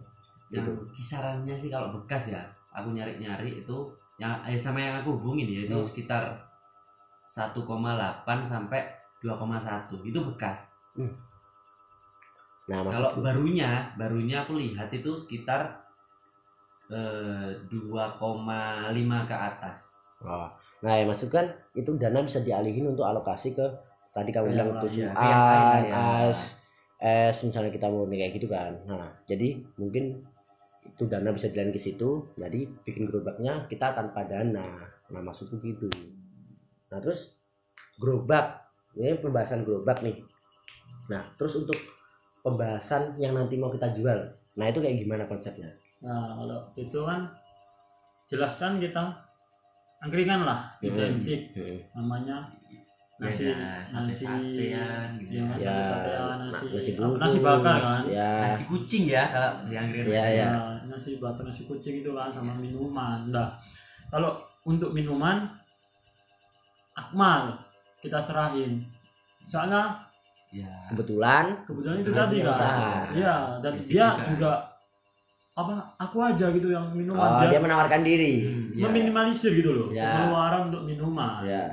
yang 0.50 0.66
Gitu. 0.66 0.72
kisarannya 0.94 1.54
sih 1.58 1.66
kalau 1.66 1.90
bekas 1.90 2.30
ya, 2.30 2.42
aku 2.70 2.94
nyari-nyari 2.94 3.62
itu 3.66 3.76
yang 4.16 4.38
eh, 4.46 4.54
sama 4.54 4.78
yang 4.78 5.02
aku 5.02 5.18
hubungin 5.18 5.50
ya 5.50 5.60
itu 5.66 5.74
Hmm. 5.76 5.86
sekitar 5.86 6.22
1,8 7.26 8.46
sampai 8.46 8.86
2,1 9.18 9.98
itu 10.06 10.18
bekas. 10.22 10.62
nah 12.66 12.82
Kalau 12.82 13.14
maksudku 13.14 13.20
barunya, 13.22 13.94
barunya 13.98 14.42
aku 14.46 14.58
lihat 14.58 14.90
itu 14.90 15.10
sekitar 15.18 15.82
eh, 16.86 17.50
2,5 17.66 19.26
ke 19.26 19.34
atas. 19.34 19.82
Oh. 20.26 20.50
Nah, 20.84 20.92
ya 21.00 21.04
maksud 21.08 21.32
kan 21.32 21.54
itu 21.72 21.94
dana 21.96 22.20
bisa 22.26 22.42
dialihin 22.42 22.92
untuk 22.92 23.06
alokasi 23.06 23.56
ke 23.56 23.64
tadi 24.12 24.34
kamu 24.34 24.52
bilang 24.52 24.68
itu 24.80 25.04
ya, 25.04 25.12
es, 26.28 26.56
es 27.00 27.36
misalnya 27.44 27.72
kita 27.72 27.88
mau 27.88 28.04
nih 28.04 28.26
kayak 28.26 28.32
gitu 28.36 28.46
kan. 28.50 28.72
Nah, 28.84 29.08
jadi 29.24 29.56
mungkin 29.80 30.20
itu 30.84 31.04
dana 31.08 31.32
bisa 31.32 31.48
dialihin 31.48 31.72
ke 31.72 31.80
situ. 31.80 32.28
Jadi 32.36 32.68
bikin 32.84 33.08
gerobaknya 33.08 33.64
kita 33.70 33.96
tanpa 33.96 34.26
dana. 34.28 34.84
Nah, 35.08 35.22
maksudku 35.22 35.62
gitu. 35.64 35.88
Nah, 36.92 36.98
terus 37.00 37.32
gerobak. 38.02 38.66
Ini 38.96 39.20
pembahasan 39.20 39.64
gerobak 39.64 40.00
nih. 40.04 40.24
Nah, 41.08 41.32
terus 41.36 41.56
untuk 41.56 41.76
pembahasan 42.40 43.16
yang 43.20 43.36
nanti 43.36 43.60
mau 43.60 43.68
kita 43.68 43.92
jual. 43.96 44.32
Nah, 44.56 44.66
itu 44.68 44.80
kayak 44.80 45.00
gimana 45.00 45.24
konsepnya? 45.28 45.72
nah 45.96 46.36
kalau 46.36 46.60
itu 46.76 47.00
kan 47.08 47.24
jelaskan 48.28 48.78
kita 48.78 49.25
angkringan 49.98 50.40
lah 50.42 50.60
Hmm. 50.76 50.86
identik 50.86 51.40
Hmm. 51.52 51.78
namanya 51.94 52.36
nasi 53.16 53.48
Ya, 53.48 53.80
nasi 53.80 54.28
sate-satean 54.28 55.08
gitu 55.16 55.32
ya, 55.32 55.44
ya. 55.56 55.72
Ya, 55.96 56.36
nasi 56.36 56.64
nasi 56.68 56.90
apa, 56.92 56.98
bungkus. 56.98 57.20
nasi 57.22 57.38
bakar 57.40 57.76
kan 57.80 58.02
Ya. 58.06 58.30
Nasi 58.44 58.62
kucing 58.66 59.04
ya 59.06 59.24
kalau 59.26 59.52
di 59.64 59.74
angkringan. 59.74 60.12
Iya, 60.12 60.24
iya. 60.28 60.46
Ya, 60.46 60.60
nasi 60.86 61.10
bakar 61.16 61.42
nasi 61.42 61.62
kucing 61.64 62.00
itu 62.00 62.10
kan 62.12 62.28
sama 62.30 62.52
minuman 62.54 63.28
nah 63.28 63.56
kalau 64.06 64.36
untuk 64.62 64.92
minuman 64.92 65.48
Akmal 66.94 67.60
kita 68.00 68.20
serahin 68.20 68.84
soalnya 69.44 70.04
Ya. 70.48 70.88
Kebetulan 70.88 71.66
kebetulan 71.66 71.96
itu 72.00 72.10
tadi 72.14 72.36
kan 72.38 72.54
usaha. 72.54 72.88
iya 73.12 73.36
dan 73.60 73.72
Basic 73.76 73.90
dia 73.90 74.08
juga. 74.14 74.24
juga. 74.30 74.52
Apa 75.56 75.96
aku 75.96 76.20
aja 76.20 76.52
gitu 76.52 76.68
yang 76.68 76.92
minuman 76.92 77.16
oh, 77.16 77.40
dia, 77.48 77.56
dia 77.56 77.60
menawarkan 77.64 78.04
diri. 78.04 78.44
Hmm, 78.44 78.76
ya. 78.76 78.84
meminimalisir 78.86 79.56
gitu 79.56 79.72
loh 79.72 79.88
Ya. 79.88 80.04
pengeluaran 80.28 80.68
untuk 80.68 80.84
minuman 80.84 81.40
Ya. 81.48 81.64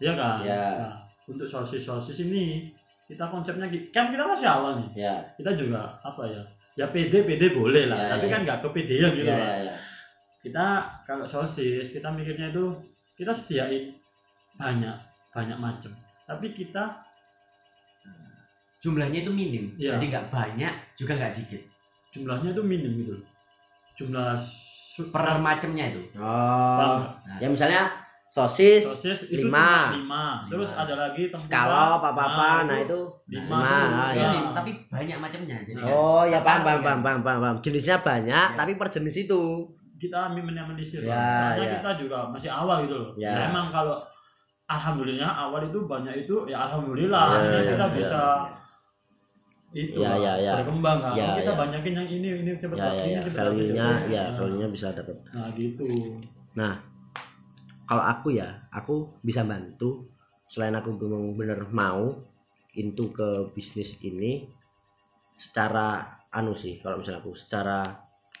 Iya 0.00 0.12
kan 0.16 0.36
Ya. 0.40 0.62
Nah, 0.80 0.94
untuk 1.28 1.44
sosis 1.44 1.84
sosis 1.84 2.16
ini 2.24 2.72
kita 3.04 3.28
konsepnya 3.28 3.68
kan 3.92 4.08
kita 4.08 4.24
masih 4.24 4.48
awal 4.48 4.80
nih 4.80 5.04
Ya. 5.04 5.14
kita 5.36 5.52
juga 5.52 6.00
apa 6.00 6.24
ya 6.24 6.42
ya 6.76 6.86
pede 6.88 7.28
pede 7.28 7.52
boleh 7.52 7.92
lah 7.92 7.96
Ya, 7.96 8.08
tapi 8.16 8.26
ya. 8.28 8.32
kan 8.32 8.40
nggak 8.48 8.60
kepedean 8.64 9.10
gitu 9.12 9.28
Ya, 9.28 9.36
lah 9.36 9.48
ya, 9.52 9.56
ya. 9.68 9.74
kita 10.40 10.66
kalau 11.04 11.24
sosis 11.28 11.92
kita 11.92 12.08
mikirnya 12.08 12.48
itu 12.50 12.72
kita 13.20 13.36
sediain 13.36 13.92
banyak 14.56 14.96
banyak 15.36 15.58
macam 15.60 15.92
tapi 16.24 16.56
kita 16.56 17.04
Jumlahnya 18.76 19.24
itu 19.24 19.32
minim. 19.34 19.72
Iya. 19.80 19.96
Jadi 19.98 20.04
nggak 20.14 20.26
banyak 20.30 20.74
juga 20.94 21.12
nggak 21.18 21.34
dikit. 21.42 21.62
Jumlahnya 22.16 22.50
itu 22.50 22.62
minim 22.64 22.92
gitu 22.96 23.14
jumlah 23.94 24.40
Per 24.96 25.12
macamnya 25.44 25.92
itu. 25.92 26.00
Oh. 26.16 26.76
Bang, 26.80 27.20
Ya 27.36 27.52
misalnya 27.52 27.92
sosis, 28.26 28.80
sosis 28.80 29.28
itu 29.28 29.44
lima. 29.44 29.92
lima 29.92 30.48
terus 30.48 30.72
Lima. 30.72 30.82
ada 30.82 30.94
lagi 30.96 31.28
tempura. 31.28 31.44
scallop 31.44 32.00
apa-apa, 32.00 32.48
nah 32.64 32.78
itu 32.80 33.00
lima, 33.28 33.44
lima, 33.44 33.60
sepuluh. 33.60 33.92
ah, 33.92 34.10
Ya. 34.10 34.24
ya. 34.26 34.40
Tapi 34.56 34.70
banyak 34.88 35.18
macamnya. 35.20 35.56
Jadi 35.62 35.76
kan 35.76 35.84
Oh 35.86 36.24
ya 36.24 36.40
paham 36.40 36.60
paham 36.64 36.80
ya. 36.80 36.84
paham 36.86 37.00
paham 37.02 37.20
paham, 37.20 37.38
paham. 37.38 37.56
Jenisnya 37.60 38.00
banyak 38.00 38.46
Ya. 38.46 38.56
tapi 38.56 38.72
per 38.74 38.88
jenis 38.88 39.16
itu. 39.18 39.68
kita 39.96 40.28
minimalisir 40.30 41.00
Ya, 41.02 41.12
soalnya 41.52 41.60
ya. 41.62 41.72
kita 41.76 41.90
juga 41.98 42.18
masih 42.28 42.48
awal 42.48 42.84
gitu 42.84 42.96
loh 42.96 43.10
Ya. 43.16 43.32
Nah, 43.32 43.42
emang 43.48 43.66
kalau 43.70 43.96
alhamdulillah 44.66 45.28
awal 45.28 45.60
itu 45.62 45.78
banyak 45.82 46.24
itu 46.24 46.44
ya 46.46 46.64
alhamdulillah 46.64 47.24
Ya, 47.34 47.40
ya, 47.54 47.60
kita 47.70 47.86
ya. 47.86 47.92
bisa 47.92 48.22
itu 49.76 50.00
Ya, 50.00 50.16
ya, 50.16 50.32
ya. 50.40 50.52
berkembang 50.64 50.98
kan 51.04 51.12
Ya, 51.12 51.28
kita 51.36 51.52
ya. 51.52 51.58
banyakin 51.60 51.92
yang 51.92 52.08
ini 52.08 52.28
ini 52.40 52.50
cepet 52.56 52.76
Ya 52.80 52.88
ya 52.96 53.04
ini 53.04 53.12
ya. 53.12 53.20
cepet 53.28 53.36
Value-nya 53.36 53.86
ya, 54.08 54.22
Nah, 54.32 54.36
value-nya 54.40 54.68
bisa 54.72 54.86
dapat. 54.96 55.16
nah 55.36 55.52
gitu 55.52 55.84
Kalau 57.86 58.02
aku 58.02 58.34
ya, 58.34 58.66
aku 58.72 59.20
bisa 59.20 59.44
bantu 59.44 60.08
selain 60.48 60.74
aku 60.74 60.96
memang 60.96 61.36
bener 61.36 61.60
mau 61.70 62.16
into 62.74 63.12
ke 63.12 63.52
bisnis 63.52 63.94
ini 64.00 64.48
secara 65.36 66.18
anu 66.32 66.56
sih 66.56 66.80
kalau 66.80 67.00
misalnya 67.02 67.20
aku 67.20 67.32
secara 67.36 67.78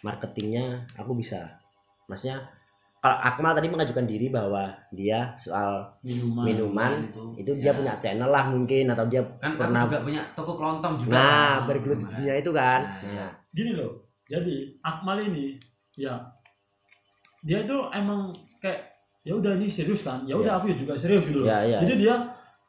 marketingnya 0.00 0.86
aku 0.96 1.12
bisa 1.18 1.60
maksudnya 2.06 2.46
kalau 3.06 3.22
Akmal 3.22 3.54
tadi 3.54 3.68
mengajukan 3.70 4.02
diri 4.02 4.26
bahwa 4.26 4.74
dia 4.90 5.30
soal 5.38 5.94
minuman 6.02 6.42
minuman 6.42 6.90
itu, 7.06 7.22
itu 7.38 7.52
dia 7.62 7.70
ya. 7.70 7.76
punya 7.78 7.94
channel 8.02 8.30
lah 8.34 8.44
mungkin 8.50 8.90
atau 8.90 9.06
dia 9.06 9.22
kan 9.38 9.54
pernah 9.54 9.86
juga 9.86 10.02
punya 10.02 10.22
toko 10.34 10.52
kelontong 10.58 10.94
juga. 10.98 11.14
nah 11.14 11.30
kan. 11.62 11.66
bergelut 11.70 11.98
di 12.02 12.06
dunia 12.10 12.34
itu 12.42 12.50
kan 12.50 12.80
Nah, 12.82 13.02
iya. 13.06 13.26
gini 13.54 13.72
loh 13.78 13.92
jadi 14.26 14.54
Akmal 14.82 15.22
ini 15.22 15.54
ya 15.94 16.34
dia 17.46 17.62
itu 17.62 17.76
emang 17.94 18.34
kayak 18.58 18.90
ya 19.22 19.32
udah 19.38 19.54
ini 19.54 19.70
serius 19.70 20.02
kan 20.02 20.26
ya 20.26 20.34
udah 20.34 20.52
Ya. 20.54 20.58
aku 20.58 20.74
juga 20.74 20.98
serius 20.98 21.22
gitu 21.22 21.42
loh 21.42 21.46
ya 21.46 21.62
ya 21.62 21.78
jadi 21.86 21.94
dia 21.94 22.14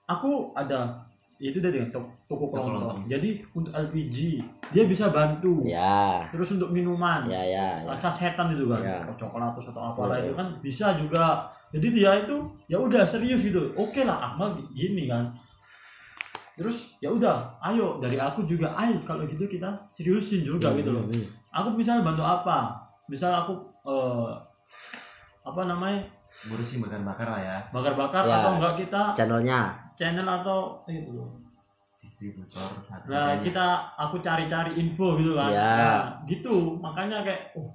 aku 0.05 0.53
ada 0.53 1.01
itu 1.37 1.57
dia 1.61 1.69
dengan 1.69 1.89
toko, 1.93 2.09
toko 2.29 2.45
kelontong. 2.49 3.05
jadi 3.09 3.41
untuk 3.53 3.73
LPG 3.73 4.41
dia 4.71 4.83
bisa 4.83 5.07
bantu. 5.09 5.63
Ya. 5.63 6.23
Terus 6.31 6.51
untuk 6.55 6.71
minuman. 6.71 7.23
Ya 7.27 7.39
ya 7.39 7.65
ya. 7.83 7.87
Rasa 7.87 8.11
setan 8.11 8.51
itu 8.51 8.67
kan. 8.67 8.83
Ya. 8.83 8.99
oh, 9.07 9.15
coklat 9.15 9.55
atau 9.55 9.81
apa 9.83 9.99
Ya, 9.99 10.07
lah 10.07 10.17
ya. 10.19 10.23
itu 10.27 10.33
kan 10.35 10.47
bisa 10.59 10.87
juga. 10.99 11.25
Jadi 11.71 11.87
dia 11.95 12.11
itu 12.23 12.35
ya 12.67 12.79
udah 12.79 13.03
serius 13.03 13.43
gitu. 13.43 13.71
Oke 13.75 14.03
lah 14.07 14.33
Akmal 14.33 14.55
gini 14.71 15.07
kan. 15.07 15.31
Terus 16.57 16.97
ya 16.99 17.11
udah 17.11 17.59
ayo. 17.71 17.99
Dari 17.99 18.17
aku 18.19 18.43
juga 18.47 18.71
ayo 18.75 18.97
kalau 19.03 19.23
gitu 19.27 19.45
kita 19.45 19.71
seriusin 19.91 20.43
juga 20.43 20.71
gitu 20.75 20.89
loh. 20.91 21.03
Hmm, 21.07 21.25
aku 21.51 21.75
misalnya 21.75 22.03
bantu 22.07 22.23
apa? 22.23 22.75
Misal 23.07 23.31
aku 23.31 23.53
eh, 23.87 24.31
apa 25.47 25.61
namanya? 25.63 26.03
Ngurusin 26.47 26.83
bakar-bakar 26.85 27.27
lah 27.33 27.41
ya. 27.41 27.57
bakar-bakar 27.73 28.23
Ya. 28.29 28.35
atau 28.45 28.51
enggak 28.61 28.73
kita 28.85 29.01
channelnya. 29.17 29.73
channel 29.97 30.27
atau 30.27 30.85
itu 30.85 31.09
loh 31.09 31.46
Distributor 32.17 32.81
satu. 32.81 33.13
nah 33.13 33.37
kita 33.45 33.65
aku 33.93 34.17
cari-cari 34.25 34.73
info 34.81 35.21
gitu 35.21 35.37
kan 35.37 35.53
Ya. 35.53 35.61
Nah, 35.61 36.01
gitu 36.25 36.81
makanya 36.81 37.21
kayak 37.21 37.53
oh 37.53 37.69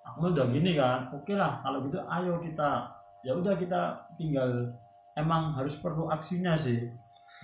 aku 0.00 0.32
udah 0.32 0.48
gini 0.48 0.72
kan 0.72 1.12
oke 1.12 1.36
lah 1.36 1.60
kalau 1.60 1.84
gitu 1.84 2.00
ayo 2.00 2.40
kita 2.40 2.88
ya 3.20 3.36
udah 3.36 3.52
kita 3.60 3.80
tinggal 4.16 4.72
emang 5.14 5.52
harus 5.52 5.76
perlu 5.76 6.08
aksinya 6.08 6.56
sih 6.56 6.88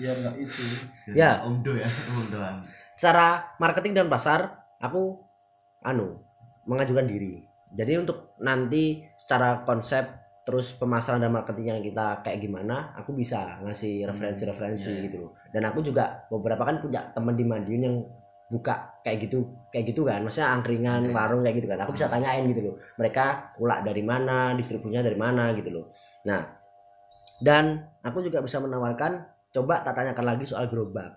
biar 0.01 0.17
nggak 0.17 0.37
itu 0.41 0.65
Ya. 1.13 1.45
Om 1.45 1.61
Do 1.61 1.77
ya, 1.77 1.93
Om 2.09 2.33
Doan. 2.33 2.65
secara 2.97 3.53
marketing 3.57 4.01
dan 4.01 4.09
pasar 4.09 4.65
aku 4.81 5.21
anu 5.85 6.25
mengajukan 6.65 7.05
diri 7.05 7.45
jadi 7.71 8.01
untuk 8.01 8.33
nanti 8.41 9.05
secara 9.17 9.61
konsep 9.63 10.09
terus 10.51 10.75
pemasaran 10.75 11.23
dan 11.23 11.31
marketing 11.31 11.71
yang 11.71 11.79
kita 11.79 12.27
kayak 12.27 12.43
gimana 12.43 12.91
aku 12.99 13.15
bisa 13.15 13.63
ngasih 13.63 14.03
referensi-referensi 14.11 14.91
Iya. 14.91 15.03
gitu 15.07 15.17
loh. 15.23 15.31
Dan 15.55 15.63
aku 15.63 15.79
juga 15.79 16.27
beberapa 16.27 16.67
kan 16.67 16.83
punya 16.83 17.07
teman 17.15 17.39
di 17.39 17.47
Madiun 17.47 17.83
yang 17.87 17.97
buka 18.51 18.99
kayak 19.07 19.31
gitu 19.31 19.47
kayak 19.71 19.95
gitu 19.95 20.03
kan. 20.03 20.27
Maksudnya 20.27 20.51
angkringan 20.51 21.07
Oke. 21.07 21.15
warung 21.15 21.47
kayak 21.47 21.63
gitu 21.63 21.71
kan. 21.71 21.79
Aku 21.87 21.95
bisa 21.95 22.11
Hmm. 22.11 22.19
tanyain 22.19 22.51
gitu 22.51 22.61
loh. 22.67 22.75
Mereka 22.99 23.25
ulak 23.63 23.87
dari 23.87 24.03
mana 24.03 24.59
distribusinya 24.59 25.07
dari 25.07 25.15
mana 25.15 25.55
gitu 25.55 25.71
loh. 25.71 25.87
Nah 26.27 26.43
dan 27.39 27.87
aku 28.03 28.19
juga 28.21 28.43
bisa 28.43 28.59
menawarkan 28.59 29.23
coba 29.55 29.87
tak 29.87 30.03
tanyakan 30.03 30.35
lagi 30.35 30.51
soal 30.51 30.67
gerobak. 30.67 31.15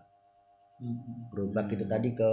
Gerobak 1.34 1.65
Hmm. 1.65 1.74
itu 1.74 1.86
tadi 1.89 2.10
ke 2.13 2.30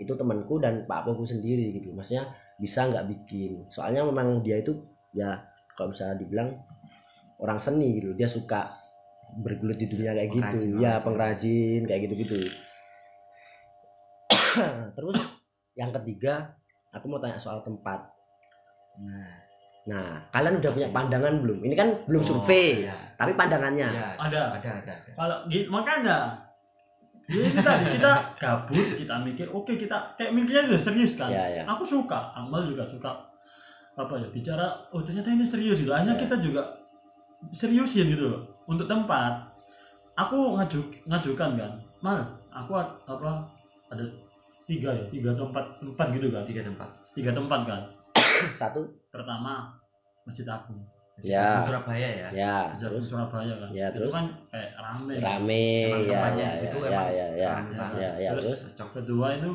itu 0.00 0.16
temanku 0.16 0.56
dan 0.56 0.88
Pak 0.88 1.04
Poku 1.04 1.28
sendiri 1.28 1.76
gitu 1.76 1.92
maksudnya 1.92 2.32
bisa 2.56 2.88
nggak 2.88 3.04
bikin? 3.12 3.68
Soalnya 3.68 4.08
memang 4.08 4.40
dia 4.40 4.56
itu 4.56 4.72
ya 5.12 5.36
kalau 5.80 5.96
bisa 5.96 6.12
dibilang 6.20 6.60
orang 7.40 7.56
seni 7.56 7.96
gitu 7.96 8.12
dia 8.12 8.28
suka 8.28 8.76
bergelut 9.40 9.80
di 9.80 9.88
dunia 9.88 10.12
kayak 10.12 10.28
gitu. 10.28 10.44
Pengrajin, 10.44 10.70
ya 10.76 10.92
pengrajin. 11.00 11.02
pengrajin 11.08 11.80
kayak 11.88 12.00
gitu 12.04 12.14
gitu 12.20 12.38
terus 14.96 15.18
yang 15.78 15.90
ketiga 15.96 16.52
aku 16.90 17.06
mau 17.06 17.22
tanya 17.22 17.38
soal 17.38 17.62
tempat. 17.62 18.02
Nah, 19.00 19.30
nah 19.86 20.06
kalian 20.34 20.58
udah 20.60 20.72
punya 20.74 20.88
pandangan 20.90 21.34
belum? 21.40 21.58
Ini 21.64 21.74
kan 21.78 21.88
belum 22.10 22.22
oh, 22.22 22.26
survei 22.26 22.84
iya. 22.84 23.14
tapi 23.16 23.32
pandangannya. 23.38 23.88
Iya, 23.88 24.08
Ada. 24.18 24.40
ada, 24.58 24.70
ada, 24.82 24.92
ada. 24.92 25.12
kalau 25.14 25.38
gitu 25.48 25.70
makanya. 25.70 26.18
Ya 27.30 27.46
ini 27.46 27.62
tadi 27.62 27.84
kita 27.94 28.12
gabut. 28.42 28.86
kita 28.98 29.14
mikir 29.22 29.46
oke 29.54 29.70
kita 29.78 30.18
kayak 30.18 30.34
mikirnya 30.34 30.74
udah 30.74 30.80
serius 30.82 31.14
kan? 31.14 31.30
Ya 31.30 31.46
ya 31.46 31.62
aku 31.62 31.86
suka 31.86 32.34
Amal 32.34 32.66
juga 32.66 32.90
suka 32.90 33.29
apa 34.00 34.14
ya 34.16 34.28
bicara 34.30 34.66
oh 34.90 35.00
ternyata 35.00 35.28
ini 35.28 35.44
serius 35.44 35.78
gitu 35.78 35.90
akhirnya 35.90 36.16
Ya. 36.16 36.22
kita 36.22 36.36
juga 36.38 36.62
seriusin 37.52 38.06
gitu 38.08 38.24
loh 38.28 38.42
untuk 38.64 38.84
tempat 38.84 39.52
aku 40.14 40.56
ngaju 40.56 40.78
ngajukan 41.06 41.50
kan 41.56 41.72
mal 42.00 42.18
aku 42.50 42.72
apa 42.76 43.46
ada 43.88 44.04
tiga 44.64 44.94
ya 44.94 45.04
tiga 45.08 45.34
atau 45.34 45.48
empat 45.48 45.64
tempat 45.82 46.06
gitu 46.14 46.30
kan 46.30 46.42
Tiga 46.44 46.62
tempat. 46.62 46.88
tiga 47.12 47.30
tempat 47.32 47.60
kan 47.66 47.80
satu 48.60 48.80
pertama 49.10 49.74
masjid 50.24 50.46
agung 50.46 50.80
Ya. 51.20 51.60
Di 51.60 51.68
Surabaya 51.68 52.08
ya. 52.16 52.28
ya 52.32 52.54
masjid 52.72 52.86
agung 52.88 53.04
Surabaya 53.04 53.52
kan 53.58 53.68
Ya, 53.70 53.86
itu 53.90 53.98
terus? 54.00 54.12
kan 54.14 54.24
kayak 54.48 54.70
rame 54.78 55.14
rame 55.20 55.64
Emang 55.84 56.02
ya 56.06 56.20
ya 56.40 56.48
ya 56.48 57.02
ya 57.12 57.26
ya 57.36 57.52
Ya, 57.68 57.86
ya 57.92 58.10
ya 58.16 58.30
Terus? 58.38 58.56
terus 58.72 58.90
kedua 58.90 59.26
itu 59.36 59.50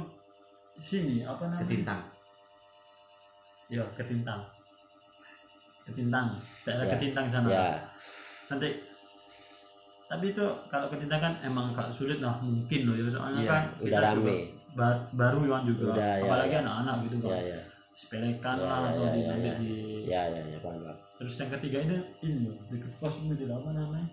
sini 0.76 1.24
apa 1.24 1.48
namanya 1.48 1.64
ketintang. 1.64 2.02
Ya 3.68 3.84
ketintang. 3.96 4.42
Ketintang. 5.86 6.28
Daerah 6.66 6.86
Ya. 6.86 6.92
ketintang 6.98 7.26
sana. 7.30 7.48
Ya. 7.48 7.68
Nanti 8.50 8.70
tapi 10.06 10.26
itu 10.32 10.46
kalau 10.70 10.88
ketintang 10.94 11.22
kan 11.22 11.34
emang 11.42 11.74
agak 11.74 11.90
sulit 11.98 12.22
lah 12.22 12.38
mungkin 12.42 12.80
loh 12.86 12.96
ya. 12.98 13.06
Soalnya 13.10 13.42
Iya, 13.42 13.50
kan 13.50 13.64
udah 13.82 13.86
kita 13.86 14.14
juga 14.14 14.30
rame 14.32 14.36
ba- 14.78 15.06
baru 15.14 15.40
kan 15.50 15.62
juga. 15.66 15.86
Udah, 15.94 16.14
ya, 16.18 16.24
apalagi 16.26 16.54
ya. 16.54 16.62
anak-anak 16.62 16.96
gitu 17.10 17.16
kan 17.22 17.30
ya 17.30 17.40
ya. 17.42 17.60
Sepelekan 17.96 18.56
Ya, 18.60 18.66
lah 18.68 18.80
ya, 18.84 18.88
atau 18.92 19.02
ya, 19.02 19.10
di, 19.10 19.20
ya, 19.22 19.28
nanti 19.32 19.48
ya. 19.48 19.56
di 19.56 19.72
ya 20.06 20.22
ya 20.28 20.42
ya 20.52 20.60
paham 20.60 20.84
paham. 20.84 20.98
terus 21.16 21.34
yang 21.40 21.48
ketiga 21.48 21.78
ini 21.80 21.96
ini 22.22 22.38
loh 22.44 22.56
dekat 22.68 22.92
pos 23.00 23.16
ini 23.24 23.34
di 23.40 23.46
apa 23.48 23.70
namanya? 23.72 24.08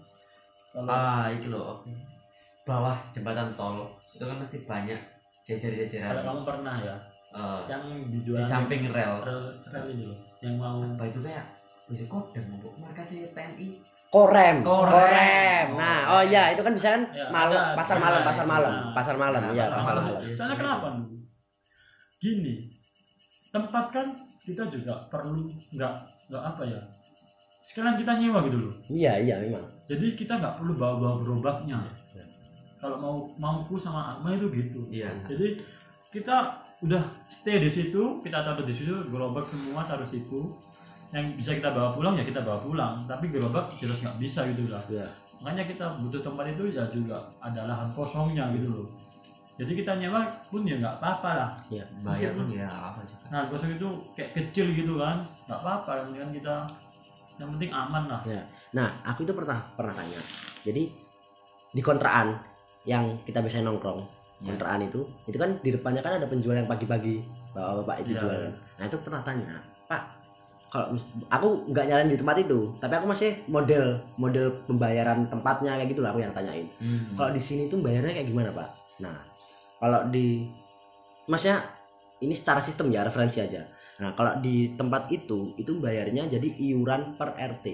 Kalau 0.71 0.87
Ah, 0.89 1.27
itu 1.29 1.47
loh. 1.51 1.83
Bawah 2.63 2.95
jembatan 3.11 3.51
tol. 3.59 3.91
Itu 4.15 4.23
kan 4.23 4.39
pasti 4.39 4.63
banyak 4.63 5.01
kalau 5.03 5.59
jajar-jajaran 5.59 6.23
kamu 6.23 6.43
pernah 6.47 6.77
ya 6.79 6.97
eh, 7.33 7.61
yang 7.67 7.83
dijual 8.09 8.39
di 8.39 8.45
samping 8.45 8.83
rel. 8.89 9.15
rel 9.21 9.43
rel 9.65 9.85
ini 9.89 10.05
loh 10.07 10.19
yang 10.39 10.55
mau 10.57 10.79
apa 10.79 11.05
itu 11.05 11.19
kayak 11.19 11.45
bisa 11.87 12.05
kodam 12.07 12.45
untuk 12.53 12.73
markasnya 12.77 13.29
TNI 13.31 13.69
korem 14.09 14.61
Korem. 14.61 14.93
korem 14.93 15.67
nah 15.75 16.01
oh 16.11 16.23
iya 16.23 16.53
itu 16.53 16.61
kan 16.61 16.73
bisa 16.73 16.89
kan 16.91 17.03
Ya, 17.11 17.27
malam 17.29 17.57
ada. 17.57 17.75
pasar 17.75 17.97
Ada, 17.97 18.03
malam 18.03 18.19
ada. 18.19 18.29
pasar 18.29 18.45
malam 18.47 18.73
Nah. 18.73 18.93
pasar 18.93 19.15
malam 19.17 19.41
Nah, 19.41 19.51
iya 19.51 19.63
pasar 19.63 19.77
pasar 19.79 19.87
malam. 19.91 20.05
malam 20.05 20.21
Soalnya 20.21 20.37
seperti 20.37 20.61
kenapa? 20.61 20.87
itu. 20.93 21.17
Gini, 22.19 22.55
tempat 23.51 23.85
kan 23.91 24.07
kita 24.41 24.63
juga 24.69 24.95
perlu 25.09 25.43
nggak 25.73 25.95
nggak 26.29 26.45
apa 26.45 26.63
ya? 26.65 26.81
Sekalian 27.63 27.97
kita 27.97 28.13
nyewa 28.17 28.39
gitu 28.45 28.59
loh. 28.61 28.75
iya 28.89 29.19
iya 29.19 29.39
memang 29.39 29.67
Jadi 29.85 30.15
kita 30.15 30.39
nggak 30.39 30.55
perlu 30.57 30.73
bawa-bawa 30.77 31.19
gerobaknya. 31.19 31.79
Ya. 32.13 32.25
Kalau 32.77 32.97
mau 32.97 33.15
mauku 33.35 33.75
sama 33.77 34.15
Akma 34.15 34.35
itu 34.35 34.47
gitu. 34.51 34.87
iya 34.89 35.11
Jadi 35.25 35.59
kita 36.11 36.62
udah 36.83 37.03
stay 37.31 37.63
di 37.63 37.71
situ, 37.71 38.21
kita 38.27 38.43
taruh 38.43 38.67
di 38.67 38.75
situ, 38.75 39.07
gerobak 39.09 39.47
semua 39.49 39.87
taruh 39.87 40.07
situ. 40.11 40.51
Yang 41.13 41.45
bisa 41.45 41.51
kita 41.61 41.71
bawa 41.77 41.93
pulang 41.93 42.17
ya 42.17 42.25
kita 42.25 42.41
bawa 42.41 42.59
pulang, 42.65 42.95
tapi 43.05 43.29
gerobak 43.29 43.77
jelas 43.79 44.01
nggak 44.01 44.19
bisa 44.19 44.49
gitu 44.49 44.73
lah. 44.73 44.83
Iya. 44.89 45.07
Makanya 45.45 45.65
kita 45.69 45.87
butuh 46.01 46.21
tempat 46.25 46.57
itu 46.57 46.73
ya 46.73 46.89
juga 46.89 47.29
ada 47.45 47.69
lahan 47.69 47.93
kosongnya 47.93 48.49
gitu 48.57 48.69
loh. 48.73 48.89
Jadi 49.61 49.85
kita 49.85 50.01
nyewa 50.01 50.49
pun 50.49 50.65
ya 50.65 50.81
nggak 50.81 50.97
apa-apa 50.99 51.31
lah. 51.37 51.51
bayar 52.01 52.33
pun 52.33 52.49
ya 52.49 52.67
apa 52.67 53.05
juga 53.05 53.25
Nah 53.29 53.43
kosong 53.53 53.77
itu 53.77 53.89
kayak 54.17 54.31
kecil 54.33 54.73
gitu 54.73 54.97
kan, 54.97 55.29
nggak 55.45 55.61
apa-apa. 55.61 56.09
Penting 56.09 56.41
kita, 56.41 56.57
yang 57.43 57.51
penting 57.59 57.71
aman 57.73 58.05
lah. 58.09 58.23
nah 58.73 58.89
aku 59.05 59.25
itu 59.25 59.33
pernah 59.35 59.73
pernah 59.77 59.95
tanya 59.97 60.21
jadi 60.63 60.89
di 61.73 61.83
kontrakan 61.83 62.39
yang 62.87 63.21
kita 63.25 63.41
bisa 63.41 63.63
nongkrong 63.63 64.01
Ya. 64.05 64.22
Kontrakan 64.45 64.81
itu 64.85 65.01
itu 65.25 65.37
kan 65.37 65.51
di 65.59 65.71
depannya 65.71 66.01
kan 66.01 66.19
ada 66.19 66.27
penjual 66.27 66.53
yang 66.53 66.67
pagi-pagi 66.67 67.23
bapak-bapak 67.51 67.97
itu 68.03 68.11
Iya. 68.11 68.21
jualan 68.21 68.53
nah 68.75 68.85
itu 68.85 68.97
pernah 68.99 69.21
tanya 69.23 69.55
pak 69.87 70.03
kalau 70.69 70.97
aku 71.29 71.49
nggak 71.69 71.85
nyalain 71.85 72.09
di 72.09 72.17
tempat 72.17 72.37
itu 72.41 72.59
tapi 72.79 72.95
aku 72.95 73.07
masih 73.07 73.31
model 73.47 73.85
model 74.17 74.57
pembayaran 74.65 75.29
tempatnya 75.29 75.77
kayak 75.77 75.91
gitu 75.91 76.01
lah 76.01 76.11
aku 76.11 76.21
yang 76.21 76.33
tanyain 76.33 76.67
Hmm. 76.81 77.13
kalau 77.15 77.31
di 77.31 77.39
sini 77.39 77.69
tuh 77.69 77.79
bayarnya 77.79 78.13
kayak 78.15 78.29
gimana 78.29 78.51
pak 78.51 78.69
nah 78.99 79.21
kalau 79.79 80.09
di 80.09 80.49
maksudnya 81.25 81.63
ini 82.19 82.33
secara 82.33 82.59
sistem 82.59 82.89
ya 82.89 83.03
referensi 83.03 83.39
aja 83.39 83.69
nah 83.99 84.11
kalau 84.13 84.41
di 84.41 84.73
tempat 84.75 85.07
itu 85.09 85.53
itu 85.55 85.77
bayarnya 85.77 86.27
jadi 86.27 86.49
iuran 86.65 87.15
per 87.15 87.37
RT 87.37 87.67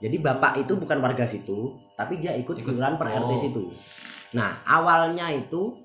jadi 0.00 0.16
bapak 0.18 0.58
itu 0.58 0.74
bukan 0.74 0.98
warga 0.98 1.22
situ 1.24 1.78
tapi 1.94 2.18
dia 2.18 2.34
ikut, 2.34 2.58
Ikut. 2.58 2.72
iuran 2.72 2.96
per 2.96 3.06
RT 3.06 3.30
Oh. 3.30 3.38
situ 3.38 3.64
nah 4.32 4.58
awalnya 4.64 5.30
itu 5.30 5.78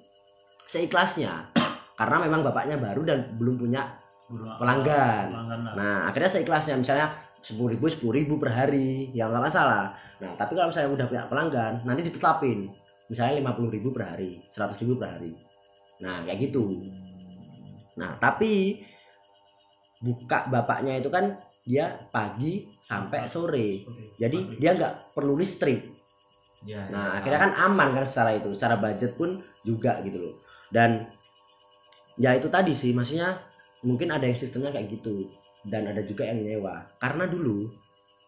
seikhlasnya 0.69 1.49
karena 1.99 2.17
memang 2.29 2.45
bapaknya 2.45 2.77
baru 2.77 3.01
dan 3.03 3.35
belum 3.35 3.57
punya 3.57 3.99
Pelanggan. 4.29 5.25
Nah, 5.73 6.05
akhirnya 6.05 6.29
seikhlasnya 6.29 6.77
misalnya 6.77 7.17
sepuluh 7.41 7.73
ribu, 7.73 7.89
sepuluh 7.89 8.13
ribu 8.21 8.37
per 8.37 8.53
hari, 8.53 9.09
ya 9.09 9.25
nggak 9.25 9.49
masalah. 9.49 9.97
Nah, 10.21 10.37
tapi 10.37 10.53
kalau 10.53 10.69
misalnya 10.69 10.93
udah 10.93 11.05
punya 11.09 11.23
pelanggan, 11.25 11.73
nanti 11.81 12.05
ditetapin, 12.05 12.69
misalnya 13.09 13.41
lima 13.41 13.57
puluh 13.57 13.73
ribu 13.73 13.89
per 13.89 14.05
hari, 14.05 14.45
seratus 14.53 14.77
ribu 14.85 15.01
per 15.01 15.17
hari. 15.17 15.33
Nah, 16.05 16.29
kayak 16.29 16.39
gitu. 16.45 16.85
Nah, 17.97 18.21
tapi 18.21 18.85
buka 19.97 20.45
bapaknya 20.47 21.01
itu 21.01 21.09
kan 21.09 21.41
dia 21.65 21.97
pagi 22.13 22.69
sampai 22.85 23.25
sore, 23.25 23.83
jadi 24.15 24.61
dia 24.61 24.77
nggak 24.77 25.17
perlu 25.17 25.33
listrik. 25.41 25.89
Ya, 26.67 26.85
Nah, 26.91 27.17
ya. 27.17 27.23
akhirnya 27.23 27.39
kan 27.49 27.51
aman 27.55 27.89
kan 27.97 28.05
secara 28.05 28.35
itu, 28.35 28.51
secara 28.53 28.77
budget 28.77 29.15
pun 29.15 29.41
juga 29.63 30.03
gitu 30.05 30.19
loh. 30.21 30.35
Dan 30.69 31.09
ya 32.19 32.37
itu 32.37 32.47
tadi 32.49 32.73
sih, 32.77 32.93
maksudnya 32.93 33.41
mungkin 33.81 34.11
ada 34.11 34.27
yang 34.27 34.37
sistemnya 34.37 34.75
kayak 34.75 34.91
gitu 34.91 35.31
dan 35.67 35.89
ada 35.89 36.01
juga 36.05 36.27
yang 36.27 36.41
nyewa. 36.45 36.87
Karena 37.01 37.25
dulu 37.25 37.69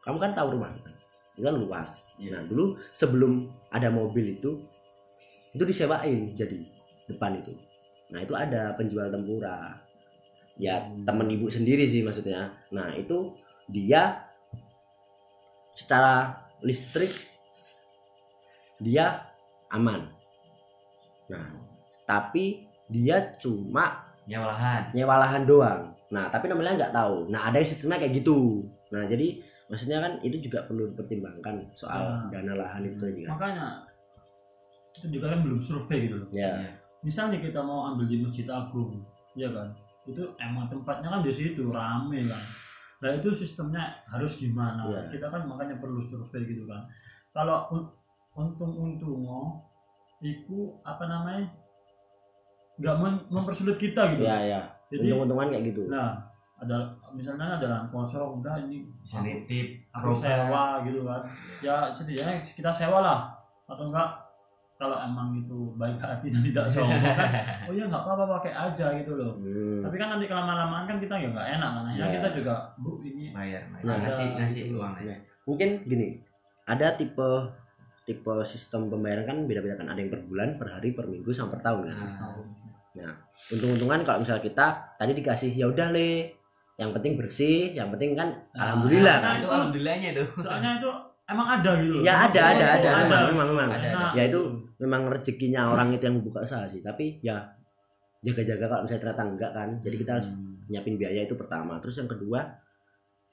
kamu 0.01 0.17
kan 0.17 0.32
tahu 0.34 0.58
rumah 0.58 0.73
itu 1.38 1.41
kan 1.45 1.56
luas. 1.56 1.89
Iya. 2.19 2.38
Nah, 2.38 2.41
dulu 2.45 2.77
sebelum 2.93 3.49
ada 3.73 3.89
mobil 3.89 4.38
itu 4.38 4.62
itu 5.51 5.63
disewain 5.67 6.32
jadi 6.38 6.63
depan 7.12 7.39
itu. 7.39 7.54
Nah, 8.12 8.23
itu 8.23 8.34
ada 8.36 8.75
penjual 8.75 9.08
tempura. 9.12 9.80
Ya, 10.60 10.84
Hmm. 10.84 11.08
temen 11.08 11.27
ibu 11.32 11.47
sendiri 11.47 11.88
sih 11.88 12.04
maksudnya. 12.04 12.51
Nah, 12.69 12.93
itu 12.93 13.34
dia 13.71 14.27
secara 15.71 16.43
listrik 16.62 17.15
dia 18.84 19.23
aman. 19.71 20.12
Nah, 21.32 21.47
tapi 22.05 22.65
dia 22.87 23.31
cuma 23.39 24.05
nyewa 24.27 24.51
lahan 24.53 24.81
nyewa 24.93 25.15
lahan 25.17 25.43
doang. 25.45 25.81
Nah, 26.11 26.27
tapi 26.27 26.51
namanya 26.51 26.75
nggak 26.75 26.93
tahu. 26.93 27.31
Nah, 27.31 27.47
ada 27.47 27.63
yang 27.63 27.69
sistemnya 27.71 28.03
kayak 28.03 28.19
gitu. 28.19 28.67
Nah, 28.91 29.07
jadi 29.07 29.39
maksudnya 29.71 30.03
kan 30.03 30.19
itu 30.21 30.43
juga 30.43 30.67
perlu 30.67 30.91
dipertimbangkan 30.91 31.71
soal 31.71 32.27
Nah. 32.27 32.27
dana 32.27 32.53
lahan 32.59 32.83
itu 32.83 32.97
tadi 32.99 33.23
kan. 33.23 33.31
Makanya 33.39 33.65
kita 34.91 35.07
juga 35.07 35.25
kan 35.31 35.39
belum 35.47 35.59
survei 35.63 35.99
gitu 36.11 36.15
loh. 36.19 36.29
Iya. 36.35 36.75
Misalnya 37.01 37.39
kita 37.39 37.63
mau 37.63 37.87
ambil 37.95 38.11
di 38.11 38.19
Masjid 38.19 38.45
Agung, 38.51 39.01
ya 39.39 39.47
kan? 39.55 39.71
Itu 40.03 40.35
emang 40.37 40.67
tempatnya 40.67 41.07
kan 41.07 41.21
di 41.23 41.31
situ 41.31 41.71
rame 41.71 42.27
kan. 42.27 42.43
Nah 43.01 43.09
itu 43.17 43.31
sistemnya 43.33 44.03
harus 44.11 44.35
gimana? 44.35 44.91
Iya. 44.91 45.01
Kita 45.15 45.31
kan 45.31 45.47
makanya 45.47 45.79
perlu 45.79 46.03
survei 46.11 46.43
gitu 46.43 46.67
kan. 46.67 46.85
Kalau 47.31 47.71
un- 47.71 47.91
untung-untung 48.35 49.63
itu 50.21 50.75
apa 50.83 51.07
namanya? 51.07 51.47
Nggak 52.81 52.95
mem- 52.97 53.25
mempersulit 53.29 53.77
kita 53.77 54.01
gitu. 54.11 54.23
ya, 54.23 54.37
ya. 54.41 54.61
Jadi 54.89 55.07
Untung-untungan 55.07 55.47
kayak 55.49 55.65
gitu. 55.69 55.87
nah 55.87 56.19
ada 56.57 56.77
misalnya 57.09 57.57
ada 57.57 57.87
kosong 57.87 58.37
udah 58.37 58.53
ini 58.61 58.85
bisa 58.99 59.21
nitip 59.21 59.81
aku 59.89 60.13
sewa 60.15 60.81
gitu 60.83 61.01
kan 61.01 61.25
ya 61.59 61.89
setidaknya 61.89 62.37
kita 62.43 62.69
sewa 62.69 62.99
lah 62.99 63.19
atau 63.65 63.87
enggak 63.87 64.09
kalau 64.75 64.93
emang 64.95 65.33
itu 65.35 65.73
baik 65.75 65.97
hati 65.97 66.29
dan 66.29 66.41
tidak 66.43 66.65
sombong 66.67 67.01
kan 67.01 67.29
oh 67.65 67.73
ya 67.73 67.85
nggak 67.85 67.97
apa-apa 67.99 68.25
pakai 68.37 68.53
aja 68.53 68.87
gitu 68.95 69.13
loh 69.13 69.33
Hmm. 69.37 69.81
tapi 69.81 69.95
kan 69.95 70.13
nanti 70.13 70.25
kelamaan-lamaan 70.25 70.85
kan 70.85 70.97
kita 70.97 71.15
ya 71.15 71.27
nggak 71.29 71.47
enak 71.51 71.69
kan 71.71 71.83
Ya. 71.91 72.05
kita 72.11 72.29
juga 72.31 72.53
bu 72.77 73.01
ini 73.01 73.29
bayar, 73.31 73.65
bayar. 73.71 73.81
Nah, 73.81 73.95
ngasih 73.99 74.25
ada 74.27 74.37
ngasih 74.37 74.61
gitu. 74.63 74.77
uang 74.77 74.93
ya. 75.01 75.15
Mungkin 75.41 75.69
gini, 75.83 76.07
ada 76.63 76.93
tipe 76.93 77.29
tipe 78.03 78.33
sistem 78.43 78.85
pembayaran 78.87 79.25
kan 79.25 79.37
beda-beda 79.45 79.73
kan. 79.75 79.87
Ada 79.87 79.97
yang 79.97 80.09
per 80.09 80.21
bulan, 80.23 80.49
per 80.55 80.69
hari, 80.69 80.93
per 80.93 81.05
minggu, 81.05 81.29
sampai 81.29 81.51
per 81.51 81.61
tahun 81.63 81.89
kan. 81.89 81.97
Nah, 81.97 82.37
Untung-untungan 83.51 84.04
kalau 84.04 84.19
misal 84.23 84.39
kita 84.39 84.95
tadi 84.95 85.12
dikasih 85.15 85.51
ya 85.51 85.67
udah 85.67 85.88
le, 85.91 86.36
yang 86.75 86.91
penting 86.91 87.15
bersih, 87.15 87.71
yang 87.71 87.91
penting 87.91 88.15
kan 88.15 88.36
Nah, 88.51 88.75
alhamdulillah 88.75 89.15
nah, 89.17 89.23
kan. 89.23 89.34
itu 89.39 89.47
alhamdulillahnya 89.47 90.10
tuh 90.15 90.27
soalnya 90.43 90.71
itu 90.80 90.89
emang 91.27 91.47
ada 91.47 91.71
gitu 91.80 91.91
loh 91.95 92.01
Ya 92.04 92.13
ada 92.27 92.41
ada 92.51 92.65
Oh, 92.67 92.75
ada, 92.80 92.89
memang 93.08 93.23
memang 93.32 93.47
memang. 93.56 93.69
Ada, 93.71 93.89
Nah, 93.95 94.12
Ya 94.13 94.23
itu 94.27 94.39
memang 94.77 95.01
rezekinya 95.08 95.71
orang 95.71 95.95
itu 95.95 96.04
yang 96.04 96.19
buka 96.19 96.43
usaha 96.43 96.67
sih. 96.67 96.84
Tapi 96.84 97.23
ya 97.23 97.47
jaga-jaga 98.21 98.65
kalau 98.67 98.82
misalnya 98.84 99.01
ternyata 99.08 99.23
enggak 99.23 99.51
kan. 99.56 99.69
Jadi 99.80 99.95
kita 99.97 100.12
harus 100.19 100.27
Hmm. 100.27 100.60
nyiapin 100.67 100.95
biaya 100.99 101.21
itu 101.23 101.36
pertama. 101.36 101.80
Terus 101.80 101.95
yang 101.97 102.10
kedua 102.12 102.39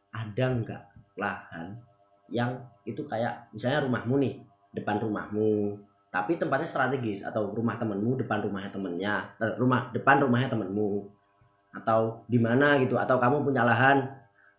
ada 0.08 0.44
enggak 0.48 0.82
lahan 1.14 1.76
yang 2.30 2.54
itu 2.84 3.02
kayak 3.04 3.50
misalnya 3.50 3.84
rumahmu 3.84 4.14
nih 4.20 4.34
depan 4.72 5.00
rumahmu 5.00 5.80
tapi 6.08 6.40
tempatnya 6.40 6.64
strategis 6.64 7.20
atau 7.20 7.52
rumah 7.52 7.76
temenmu 7.76 8.16
depan 8.24 8.40
rumahnya 8.40 8.72
temennya 8.72 9.14
eh, 9.44 9.54
rumah 9.60 9.92
depan 9.92 10.24
rumahnya 10.24 10.48
temenmu. 10.48 11.04
Atau 11.76 12.24
di 12.24 12.40
mana 12.40 12.80
gitu 12.80 12.96
atau 12.96 13.20
kamu 13.20 13.44
punya 13.44 13.62
lahan. 13.64 14.08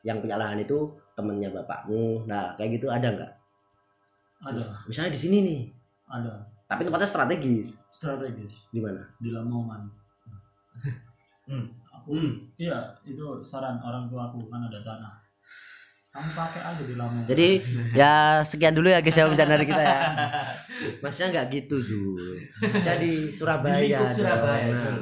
Yang 0.05 0.23
punya 0.23 0.37
lahan 0.39 0.61
itu 0.61 0.93
temennya 1.17 1.49
bapakmu. 1.51 2.23
Nah 2.29 2.53
kayak 2.55 2.79
gitu 2.79 2.87
ada 2.93 3.07
nggak? 3.09 3.31
Ada. 4.45 4.61
Misalnya 4.85 5.11
di 5.11 5.19
sini 5.19 5.37
nih. 5.43 5.61
Ada. 6.07 6.33
Tapi 6.69 6.85
tempatnya 6.85 7.09
strategis. 7.09 7.73
Strategis. 7.97 8.53
Di 8.69 8.79
mana? 8.79 9.03
Di 9.17 9.33
Lamongan. 9.33 9.89
Hmm. 11.49 11.65
aku 11.89 12.13
Hmm. 12.13 12.31
iya 12.61 12.93
itu 13.03 13.41
saran 13.41 13.81
orang 13.81 14.05
tua 14.07 14.29
aku 14.29 14.45
kan 14.47 14.69
ada 14.69 14.79
tanah 14.85 15.17
kamu 16.09 16.29
pakai 16.33 16.61
aja 16.63 16.81
di 16.81 16.95
Lamongan 16.97 17.25
jadi 17.25 17.49
ya 17.93 18.13
sekian 18.41 18.73
dulu 18.73 18.89
ya 18.89 18.97
guys 18.97 19.13
ya 19.13 19.25
pembicaraan 19.25 19.53
dari 19.53 19.65
kita 19.65 19.81
ya. 19.81 19.97
Maksudnya 20.99 21.27
nggak 21.31 21.47
gitu 21.53 21.75
Zul 21.79 22.39
bisa 22.71 22.97
di 22.97 23.29
Surabaya 23.29 23.77
Di 24.09 24.15
Surabaya, 24.15 24.65
dong. 24.67 24.75
Zul. 24.75 24.97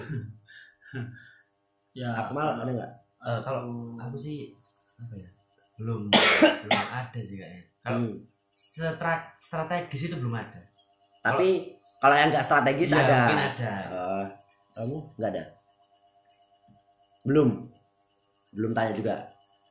ya. 1.93 2.09
Aku 2.19 2.31
malah 2.31 2.59
ada 2.59 2.71
nggak? 2.71 2.91
Eh, 3.17 3.39
kalau 3.41 3.63
aku 3.95 4.15
sih 4.15 4.51
apa 4.97 5.15
ya 5.15 5.29
belum 5.77 6.09
belum 6.09 6.85
ada 6.89 7.19
sih 7.19 7.37
kayaknya. 7.37 7.63
Kalau 7.81 7.99
Hmm. 8.03 8.15
stra- 8.51 9.31
strategis 9.37 10.01
itu 10.03 10.15
belum 10.15 10.33
ada. 10.33 10.59
Tapi 11.21 11.77
kalau 11.97 12.15
yang 12.15 12.29
nggak 12.29 12.43
strategis 12.43 12.89
Iya, 12.89 12.99
ada. 12.99 13.17
mungkin 13.21 13.41
ada. 13.47 13.73
Eh, 13.87 14.25
kamu 14.73 14.97
nggak 15.15 15.29
ada? 15.31 15.43
Belum. 17.23 17.49
Belum 18.51 18.71
tanya 18.73 18.91
juga? 18.91 19.15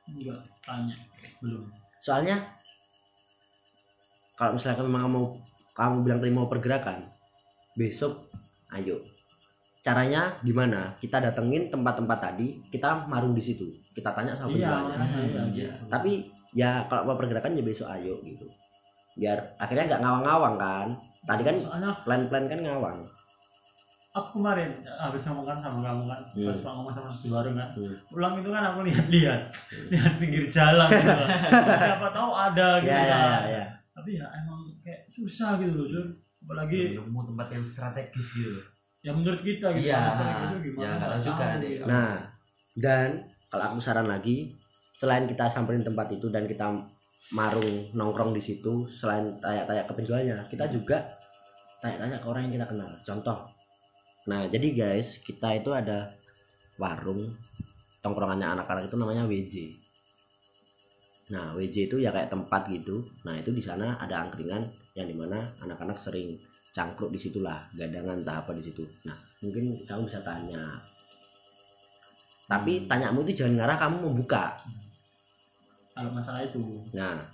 Enggak 0.07 0.41
tanya. 0.67 0.97
Belum. 1.39 1.65
Soalnya 2.03 2.43
kalau 4.37 4.59
misalnya 4.59 4.85
memang 4.85 5.03
kamu 5.09 5.23
kamu 5.73 5.97
bilang 6.05 6.19
tadi 6.21 6.33
mau 6.35 6.51
pergerakan 6.51 7.09
besok 7.79 8.29
ayo. 8.75 9.01
Caranya 9.81 10.43
gimana? 10.43 10.99
Kita 10.99 11.23
datengin 11.23 11.71
tempat-tempat 11.71 12.19
tadi 12.19 12.59
kita 12.69 13.07
marung 13.07 13.33
di 13.33 13.41
situ. 13.41 13.71
Kita 13.95 14.13
tanya 14.13 14.35
sama 14.35 14.53
iya 14.53 14.67
iya 14.67 14.97
gitu. 15.25 15.41
iya. 15.63 15.73
tapi 15.89 16.29
ya 16.53 16.85
kalau 16.91 17.15
mau 17.15 17.17
pergerakan 17.17 17.57
ya 17.57 17.65
besok 17.65 17.89
ayo 17.95 18.19
gitu. 18.27 18.51
Biar 19.17 19.57
akhirnya 19.57 19.95
nggak 19.95 20.03
ngawang-ngawang 20.03 20.57
kan? 20.59 20.89
Tadi 21.27 21.43
kan 21.43 21.57
plan-plan 22.05 22.45
kan 22.51 22.61
ngawang 22.63 22.99
aku 24.17 24.29
kemarin 24.35 24.81
habis 24.89 25.21
ngomong 25.23 25.45
kan 25.45 25.59
sama 25.61 25.81
kamu 25.83 26.03
kan 26.07 26.21
Hmm. 26.33 26.47
pas 26.47 26.59
ngomong 26.67 26.89
sama 26.89 27.09
di 27.13 27.29
warung 27.29 27.53
kan 27.55 27.69
Hmm. 27.71 27.95
pulang 28.09 28.35
itu 28.35 28.49
kan 28.49 28.63
aku 28.67 28.79
lihat-lihat 28.83 29.41
Hmm. 29.53 29.87
lihat 29.91 30.13
pinggir 30.17 30.45
jalan 30.49 30.89
gitu 30.89 31.13
kan. 31.13 31.29
siapa 31.85 32.09
tahu 32.11 32.31
ada 32.33 32.69
gitu 32.81 32.89
ya 32.89 33.01
ya 33.03 33.13
kan 33.13 33.29
ya 33.29 33.41
ya 33.53 33.65
tapi 33.93 34.11
ya 34.15 34.27
emang 34.35 34.61
kayak 34.81 35.05
susah 35.07 35.57
gitu 35.57 35.73
loh 35.75 35.87
Jun 35.87 36.07
apalagi 36.39 36.95
nemu 36.95 37.21
tempat 37.27 37.47
yang 37.51 37.63
strategis 37.63 38.29
gitu 38.31 38.51
loh. 38.55 38.65
ya 38.99 39.11
menurut 39.11 39.39
kita 39.39 39.67
gitu 39.71 39.87
Iya. 39.87 40.01
Itu 40.43 40.57
gimana 40.65 40.83
Ya, 40.83 40.93
tahu 40.99 41.21
juga 41.23 41.45
nanti. 41.47 41.67
gitu. 41.71 41.85
Nah, 41.87 42.13
dan 42.75 43.09
kalau 43.47 43.65
aku 43.69 43.79
saran 43.79 44.05
lagi, 44.05 44.51
selain 44.93 45.25
kita 45.25 45.47
samperin 45.47 45.81
tempat 45.81 46.11
itu 46.11 46.27
dan 46.27 46.45
kita 46.45 46.67
marung 47.31 47.71
nongkrong 47.93 48.31
di 48.31 48.41
situ, 48.41 48.87
selain 48.89 49.39
tanya-tanya 49.39 49.85
ke 49.85 49.93
penjualnya, 49.93 50.37
kita 50.47 50.67
juga 50.67 51.07
tanya-tanya 51.79 52.19
ke 52.19 52.27
orang 52.27 52.43
yang 52.47 52.55
kita 52.57 52.67
kenal. 52.67 52.91
Contoh. 53.01 53.39
Nah, 54.27 54.51
jadi 54.51 54.69
guys, 54.75 55.23
kita 55.23 55.63
itu 55.63 55.71
ada 55.71 56.15
warung 56.77 57.35
tongkrongannya 58.03 58.59
anak-anak 58.59 58.91
itu 58.91 58.97
namanya 58.99 59.25
WJ. 59.27 59.55
Nah, 61.31 61.55
WJ 61.59 61.91
itu 61.91 61.97
ya 62.03 62.11
kayak 62.15 62.31
tempat 62.31 62.71
gitu. 62.71 63.07
Nah, 63.27 63.39
itu 63.39 63.51
di 63.51 63.63
sana 63.63 63.99
ada 63.99 64.27
angkringan 64.27 64.71
yang 64.99 65.07
di 65.07 65.15
mana 65.15 65.55
anak-anak 65.63 65.99
sering 65.99 66.39
cangkruk 66.75 67.11
di 67.15 67.19
situlah, 67.19 67.67
gadangan 67.73 68.23
entah 68.23 68.43
apa 68.43 68.53
di 68.55 68.63
situ. 68.63 68.85
Nah, 69.07 69.17
mungkin 69.43 69.87
kamu 69.87 70.07
bisa 70.07 70.21
tanya. 70.23 70.83
Tapi 72.47 72.87
tanyamu 72.87 73.27
itu 73.27 73.43
jangan 73.43 73.55
ngarah 73.59 73.77
kamu 73.79 73.97
membuka. 74.07 74.63
Kalau 75.97 76.11
masalah 76.15 76.47
itu. 76.47 76.63
Nah. 76.95 77.27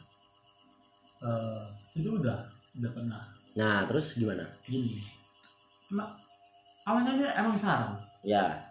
Eh, 1.22 1.62
itu 2.00 2.08
udah 2.16 2.48
udah 2.80 2.90
pernah. 2.96 3.22
Nah 3.52 3.84
terus 3.84 4.16
gimana? 4.16 4.48
Gini. 4.64 5.04
Emang 5.92 6.16
awalnya 6.82 7.12
dia 7.16 7.30
emang 7.36 7.54
sarang 7.54 7.94
ya 8.22 8.66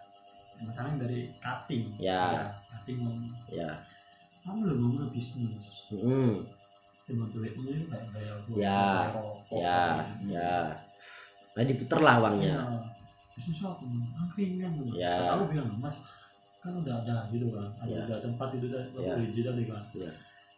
emang 0.58 0.72
sarang 0.72 0.96
dari 0.96 1.32
cutting 1.38 1.96
Ya. 1.96 2.52
cutting 2.68 3.00
ngomong 3.00 3.32
ya 3.48 3.68
kamu 4.42 4.66
lo 4.66 4.74
ngomong 4.74 5.10
bisnis 5.10 5.64
Mm, 5.92 6.48
cuma 7.04 7.24
duit 7.30 7.52
ini 7.52 7.84
kayak 7.86 8.08
bayar 8.10 8.36
Ya. 8.52 8.84
ya 9.52 9.80
gitu. 10.16 10.32
ya 10.32 10.56
nah 11.52 11.62
diputer 11.62 12.00
lah 12.00 12.16
uangnya 12.18 12.48
Iya. 12.48 12.64
bisnis 13.32 13.60
apa 13.60 13.84
angkringan 14.18 14.72
gitu. 14.76 14.92
Ya. 14.96 15.16
Terus 15.18 15.32
aku 15.32 15.44
bilang 15.52 15.68
mas 15.80 15.96
kan 16.62 16.72
udah 16.74 16.94
ada 17.02 17.16
gitu 17.28 17.48
kan 17.52 17.68
ada 17.76 17.90
Ya. 17.90 18.02
udah 18.06 18.18
tempat 18.20 18.48
itu 18.56 18.66
udah 18.68 18.82
Ya. 18.96 19.14
ya. 19.18 19.42
tadi 19.44 19.62
kan 19.68 19.82
Ya. 19.96 20.12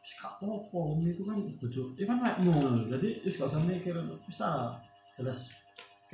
Wis 0.05 0.13
gak 0.21 0.37
apa-apa, 0.37 0.77
om 0.77 1.01
itu 1.01 1.25
kan 1.25 1.41
bojo. 1.57 1.97
Ya 1.97 2.05
kan 2.05 2.21
kayak 2.21 2.39
nol. 2.45 2.93
Jadi 2.93 3.25
wis 3.25 3.41
gak 3.41 3.49
usah 3.49 3.65
mikir 3.65 3.97
wis 4.29 4.37
tak 4.37 4.85
jelas 5.17 5.49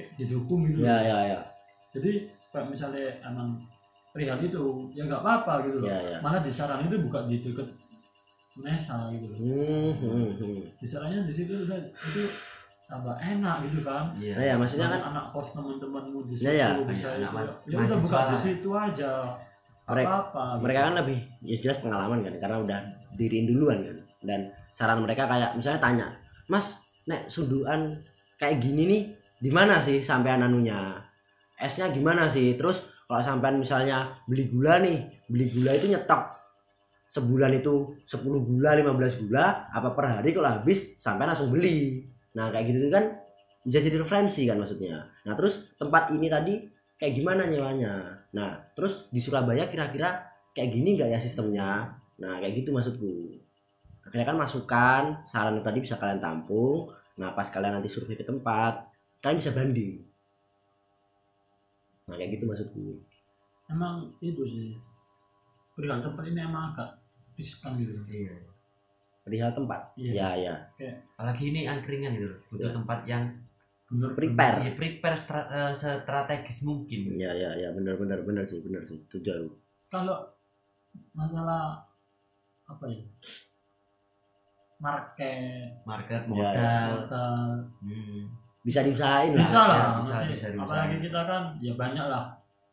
kayak 0.01 0.17
didukung 0.17 0.61
gitu. 0.67 0.81
ya 0.81 0.97
ya 0.99 1.19
ya 1.29 1.39
Jadi 1.93 2.11
kayak 2.51 2.67
misalnya 2.67 3.03
emang 3.21 3.61
perihal 4.11 4.41
itu 4.41 4.89
ya 4.97 5.05
nggak 5.05 5.21
apa-apa 5.21 5.69
gitu 5.69 5.79
loh. 5.85 5.89
ya 5.89 5.99
ya 6.01 6.19
Malah 6.25 6.41
di 6.41 6.51
sarang 6.51 6.89
itu 6.89 6.97
bukan 6.99 7.29
di 7.29 7.37
deket 7.41 7.69
Nesa 8.61 9.09
gitu 9.15 9.25
loh. 9.31 9.39
Hmm, 9.39 9.93
hmm, 9.95 10.29
hmm. 10.37 10.61
Di 10.83 11.33
situ 11.33 11.53
udah 11.65 11.79
itu 11.79 12.23
tambah 12.91 13.15
enak 13.17 13.57
gitu 13.71 13.81
kan. 13.87 14.11
Iya. 14.19 14.35
ya 14.43 14.55
maksudnya 14.59 14.91
kan 14.91 15.03
anak 15.15 15.25
kos 15.31 15.55
teman-temanmu 15.55 16.27
di 16.27 16.35
situ 16.35 16.51
Ya, 16.51 16.75
ya. 16.75 16.83
bisa 16.83 17.09
anak 17.15 17.31
itu. 17.31 17.37
mas- 17.39 17.63
ya 17.63 17.77
udah 17.79 17.87
mahasiswa 17.87 18.03
buka 18.03 18.21
di 18.21 18.37
situ 18.43 18.69
aja. 18.75 19.13
Mereka- 19.91 20.11
apa 20.23 20.45
mereka 20.59 20.81
kan 20.87 20.95
lebih 21.03 21.19
ya 21.43 21.57
jelas 21.59 21.79
pengalaman 21.83 22.19
kan 22.23 22.35
karena 22.39 22.57
udah 22.63 22.79
diriin 23.15 23.47
duluan 23.51 23.79
kan 23.83 23.97
dan 24.23 24.41
saran 24.71 25.03
mereka 25.03 25.27
kayak 25.27 25.59
misalnya 25.59 25.83
tanya 25.83 26.07
mas 26.47 26.79
nek 27.07 27.27
sunduan 27.27 27.99
kayak 28.39 28.63
gini 28.63 28.83
nih 28.87 29.03
di 29.41 29.49
mana 29.49 29.81
sih 29.81 30.05
sampean 30.05 30.45
anunya? 30.45 31.01
Esnya 31.57 31.89
gimana 31.89 32.29
sih? 32.29 32.53
Terus 32.61 32.85
kalau 33.09 33.25
sampean 33.25 33.57
misalnya 33.57 34.21
beli 34.29 34.53
gula 34.53 34.77
nih 34.85 35.25
beli 35.27 35.49
gula 35.49 35.73
itu 35.81 35.89
nyetok. 35.89 36.37
Sebulan 37.11 37.59
itu 37.59 37.99
10 38.07 38.23
gula 38.23 38.71
15 38.77 39.27
gula 39.27 39.67
apa 39.73 39.97
per 39.97 40.21
hari 40.21 40.31
kalau 40.37 40.61
habis 40.61 40.95
sampean 41.01 41.33
langsung 41.33 41.51
beli. 41.51 42.05
Nah 42.37 42.53
kayak 42.53 42.69
gitu 42.69 42.93
kan 42.93 43.17
bisa 43.65 43.81
jadi 43.81 44.05
referensi 44.05 44.45
kan 44.45 44.61
maksudnya. 44.61 45.09
Nah 45.25 45.33
terus 45.35 45.73
tempat 45.81 46.13
ini 46.13 46.29
tadi 46.29 46.55
kayak 47.01 47.13
gimana 47.17 47.49
nyewanya? 47.49 48.29
Nah 48.37 48.61
terus 48.77 49.09
di 49.09 49.19
Surabaya 49.19 49.67
kira-kira 49.67 50.21
kayak 50.53 50.71
gini 50.71 51.01
nggak 51.01 51.17
ya 51.17 51.19
sistemnya? 51.19 51.97
Nah 52.21 52.39
kayak 52.45 52.63
gitu 52.63 52.77
maksudku. 52.77 53.41
Akhirnya 54.05 54.27
kan 54.29 54.37
masukan 54.37 55.03
saran 55.25 55.65
tadi 55.65 55.81
bisa 55.81 55.97
kalian 55.97 56.21
tampung. 56.21 56.93
Nah 57.19 57.33
pas 57.33 57.49
kalian 57.49 57.81
nanti 57.81 57.91
survei 57.91 58.15
ke 58.15 58.23
tempat 58.23 58.90
kalian 59.21 59.39
bisa 59.39 59.53
banding. 59.53 59.93
Nah 62.05 62.15
kayak 62.15 62.31
gitu 62.35 62.45
maksudku 62.45 62.99
emang 63.67 64.11
itu 64.19 64.43
sih. 64.43 64.73
Perihal 65.73 66.03
tempat 66.03 66.25
ini 66.27 66.41
emang 66.41 66.73
agak 66.73 66.99
riskan 67.35 67.77
gitu. 67.77 67.95
Iya. 68.07 68.35
perihal 69.21 69.53
tempat? 69.53 69.93
Iya. 69.95 70.13
ya 70.35 70.55
ya 70.75 70.91
Apalagi 71.15 71.45
ini 71.47 71.65
angkringan 71.65 72.17
gitu, 72.17 72.35
butuh 72.49 72.67
Ya. 72.67 72.75
tempat 72.75 72.99
yang 73.05 73.25
Bener- 73.87 74.15
prepare. 74.15 74.57
Ya, 74.61 74.73
prepare 74.73 75.15
stra- 75.15 75.51
eh, 75.51 75.73
strategis 75.77 76.63
mungkin. 76.63 77.15
ya 77.15 77.31
ya 77.31 77.53
ya 77.55 77.69
benar 77.71 77.95
benar 77.95 78.23
benar 78.23 78.43
sih 78.43 78.59
benar 78.59 78.83
sih. 78.83 78.97
Setuju 78.99 79.29
aku. 79.31 79.49
Kalau 79.89 80.31
masalah 81.13 81.85
apa 82.65 82.85
ya? 82.87 83.03
Market. 84.81 85.85
Market, 85.85 86.23
Ya, 86.25 86.27
modal. 86.27 86.89
modal. 86.97 87.45
Hmm. 87.85 88.23
Bisa 88.61 88.85
diusahain 88.85 89.33
lah 89.33 89.41
bisa 89.41 89.61
lah 89.65 89.79
ya, 89.79 89.89
bisa, 89.97 90.15
bisa 90.29 90.47
diusahain. 90.53 90.61
apalagi 90.61 90.97
kita 91.09 91.21
kan 91.25 91.43
ya 91.65 91.73
banyak 91.77 92.07
lah. 92.07 92.25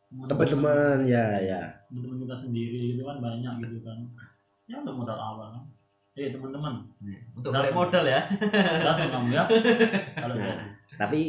Teman-teman. 0.08 1.04
Ya 1.04 1.24
ya. 1.40 1.60
Teman-teman 1.92 2.16
kita 2.24 2.36
sendiri 2.40 2.96
gitu 2.96 3.04
kan 3.04 3.20
banyak 3.20 3.52
gitu 3.64 3.78
kan. 3.84 3.98
Ya 4.68 4.80
untuk 4.80 5.00
modal 5.00 5.16
awal. 5.16 5.48
Kan 5.52 5.64
eh 6.18 6.32
teman-teman. 6.34 6.74
Ya, 7.04 7.18
Untuk 7.36 7.50
balik 7.52 7.72
modal 7.76 8.04
ya. 8.04 8.20
ya. 9.32 9.44
Kalau 10.16 10.34
Nah. 10.34 10.44
jadi 10.44 10.64
tapi 10.98 11.20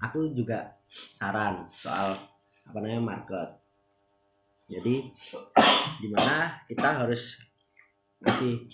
aku 0.00 0.32
juga 0.32 0.76
saran 1.16 1.66
soal 1.72 2.16
apa 2.68 2.76
namanya 2.80 3.02
market. 3.02 3.48
Jadi 4.70 5.10
di 6.04 6.08
mana 6.12 6.60
kita 6.68 7.04
harus 7.04 7.36
kasih 8.20 8.68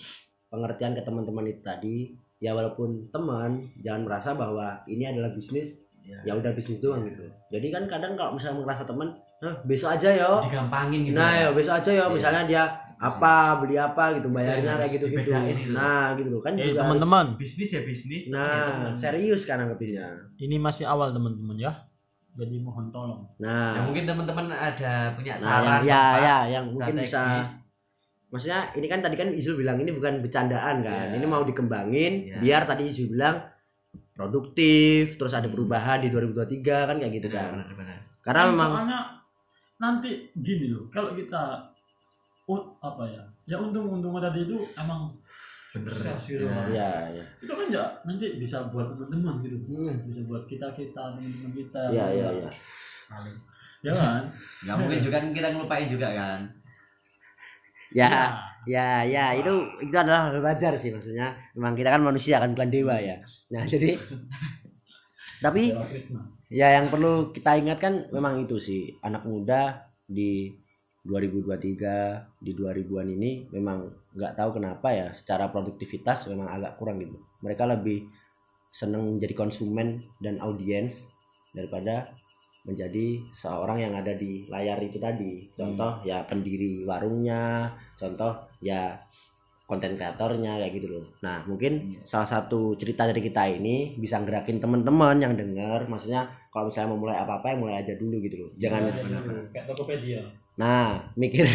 pengertian 0.47 0.95
ke 0.95 1.01
teman-teman 1.03 1.47
itu 1.47 1.63
tadi 1.63 1.95
ya 2.37 2.51
walaupun 2.51 3.09
teman 3.09 3.51
jangan 3.79 4.01
merasa 4.03 4.33
bahwa 4.33 4.81
ini 4.85 5.03
adalah 5.05 5.31
bisnis 5.31 5.83
Ya. 6.01 6.15
ya 6.23 6.33
udah 6.33 6.55
bisnis 6.55 6.79
doang 6.79 7.03
gitu 7.03 7.19
jadi 7.51 7.67
kan 7.67 7.83
kadang 7.85 8.15
kalau 8.15 8.31
misalnya 8.31 8.63
merasa 8.63 8.81
teman 8.81 9.11
"Hah, 9.37 9.59
besok 9.61 9.91
aja 9.91 10.07
yo 10.09 10.39
Digampangin 10.39 11.03
gitu. 11.03 11.11
nah 11.13 11.35
ya. 11.35 11.43
ya 11.43 11.47
besok 11.51 11.73
aja 11.75 11.91
yo 11.91 11.99
Iya. 11.99 12.13
misalnya 12.13 12.41
dia 12.45 12.63
apa 12.95 13.33
beli 13.59 13.75
apa 13.75 14.15
gitu 14.15 14.31
bayarnya 14.31 14.55
Iya, 14.57 14.71
kayak 14.71 14.79
harus 14.79 14.95
gitu 14.95 15.05
gitu 15.11 15.29
gitu. 15.35 15.69
nah 15.69 16.15
gitu 16.15 16.29
loh 16.29 16.39
kan 16.39 16.55
eh 16.55 16.63
juga 16.63 16.79
harus- 16.79 16.95
teman-teman 16.95 17.25
bisnis 17.35 17.69
ya 17.69 17.81
bisnis. 17.83 18.23
nah 18.25 18.39
ya 18.39 18.63
teman. 18.71 18.95
serius 18.95 19.41
kan 19.43 19.59
anggapinnya 19.59 20.07
ini 20.37 20.55
masih 20.57 20.87
awal 20.87 21.11
teman-teman 21.11 21.57
ya 21.59 21.75
jadi 22.33 22.55
mohon 22.57 22.87
tolong 22.87 23.27
nah 23.35 23.75
Ya, 23.75 23.81
mungkin 23.83 24.03
teman-teman 24.05 24.45
ada 24.47 25.11
punya 25.11 25.35
Nah, 25.35 25.43
saran 25.43 25.67
yang, 25.77 25.83
ya, 25.83 25.99
tempat 25.99 26.23
ya, 26.23 26.37
yang 26.47 26.65
mungkin 26.71 26.93
bisa. 26.97 27.21
Maksudnya 28.27 28.75
ini 28.75 28.87
kan 28.87 28.99
tadi 28.99 29.15
kan 29.15 29.31
Izul 29.31 29.55
bilang 29.55 29.79
ini 29.79 29.91
bukan 29.91 30.19
bercandaan 30.19 30.83
kan, 30.83 31.05
Ya. 31.09 31.15
ini 31.15 31.25
mau 31.25 31.43
dikembangin, 31.43 32.13
Ya. 32.27 32.37
biar 32.39 32.61
tadi 32.65 32.91
Izul 32.91 33.11
bilang 33.11 33.39
produktif, 34.13 35.15
terus 35.15 35.31
ada 35.31 35.47
perubahan 35.47 36.01
di 36.01 36.09
2023 36.09 36.89
kan 36.89 36.97
kayak 36.97 37.13
gitu 37.21 37.29
kan. 37.29 37.53
benar, 37.53 37.71
benar. 37.73 37.97
Karena 38.25 38.41
Kan 38.43 38.49
memang, 38.51 38.71
soalnya 38.73 38.99
nanti 39.77 40.11
gini 40.33 40.73
loh 40.73 40.89
kalau 40.89 41.13
kita 41.13 41.69
oh, 42.49 42.75
apa 42.81 43.03
ya 43.07 43.23
ya 43.45 43.55
untung-untung 43.61 44.17
tadi 44.17 44.43
itu 44.43 44.57
emang 44.75 45.13
Bener. 45.77 45.93
Ya. 45.93 46.49
ya, 46.73 46.89
ya, 47.13 47.23
itu 47.37 47.53
kan 47.53 47.67
ya 47.69 47.83
nanti 48.01 48.41
bisa 48.41 48.65
buat 48.73 48.97
teman-teman 48.97 49.45
gitu 49.45 49.61
Hmm, 49.69 50.09
bisa 50.09 50.25
buat 50.25 50.49
kita 50.49 50.73
kita 50.73 51.21
teman-teman 51.21 51.51
kita 51.53 51.81
ya, 51.93 52.05
ya, 52.09 52.27
ya. 52.33 52.49
ya 53.85 53.91
kan 53.93 54.21
Nggak 54.65 54.75
mungkin 54.81 54.99
juga 55.05 55.15
kan 55.21 55.29
kita 55.31 55.47
ngelupain 55.53 55.87
juga 55.87 56.07
kan. 56.17 56.39
Ya, 57.97 58.37
ya, 58.69 59.01
ya, 59.09 59.25
itu 59.33 59.53
itu 59.81 59.95
adalah 59.97 60.29
hal 60.29 60.37
wajar 60.45 60.77
sih 60.77 60.93
maksudnya. 60.93 61.33
Memang 61.57 61.73
kita 61.73 61.89
kan 61.89 62.01
manusia 62.05 62.37
kan 62.37 62.53
bukan 62.53 62.69
dewa 62.69 62.95
ya. 63.01 63.17
Nah, 63.49 63.65
jadi 63.65 63.97
tapi 65.45 65.73
ya 66.53 66.67
yang 66.77 66.93
perlu 66.93 67.33
kita 67.33 67.57
ingat 67.57 67.77
kan 67.81 67.93
memang 68.13 68.45
itu 68.45 68.61
sih. 68.61 68.81
Anak 69.01 69.25
muda 69.25 69.89
di 70.05 70.53
2023 71.07 72.43
di 72.43 72.51
2000-an 72.53 73.07
ini 73.17 73.31
memang 73.49 73.89
nggak 74.13 74.35
tahu 74.35 74.59
kenapa 74.61 74.87
ya 74.93 75.07
secara 75.15 75.49
produktivitas 75.49 76.29
memang 76.29 76.53
agak 76.53 76.77
kurang 76.77 77.01
gitu. 77.01 77.17
Mereka 77.41 77.65
lebih 77.65 78.05
seneng 78.69 79.17
jadi 79.17 79.33
konsumen 79.33 80.05
dan 80.21 80.37
audiens 80.43 81.07
daripada 81.55 82.13
menjadi 82.67 83.23
seorang 83.31 83.79
yang 83.79 83.93
ada 83.95 84.11
di 84.13 84.43
layar 84.51 84.77
itu 84.83 84.99
tadi 84.99 85.47
contoh 85.55 86.03
ya 86.03 86.27
pendiri 86.27 86.83
warungnya 86.83 87.71
contoh 87.95 88.51
ya 88.59 88.99
konten 89.67 89.95
kreatornya 89.95 90.59
kayak 90.59 90.73
gitu 90.75 90.87
loh 90.99 91.05
nah 91.23 91.43
mungkin 91.47 92.03
salah 92.03 92.27
satu 92.27 92.75
cerita 92.75 93.07
dari 93.07 93.23
kita 93.23 93.47
ini 93.47 93.95
bisa 93.95 94.19
gerakin 94.21 94.59
teman-teman 94.59 95.23
yang 95.23 95.33
denger 95.39 95.87
maksudnya 95.87 96.27
kalau 96.51 96.67
misalnya 96.67 96.91
mau 96.91 96.99
mulai 96.99 97.17
apa-apa 97.23 97.51
ya 97.51 97.55
mulai 97.55 97.75
aja 97.79 97.93
dulu 97.95 98.19
gitu 98.19 98.35
loh 98.47 98.49
jangan 98.59 98.91
Iya, 98.91 99.03
iya, 99.03 99.19
iya. 99.23 99.41
kayak 99.55 99.65
Tokopedia 99.71 100.21
Nah, 100.57 101.13
mikir 101.13 101.45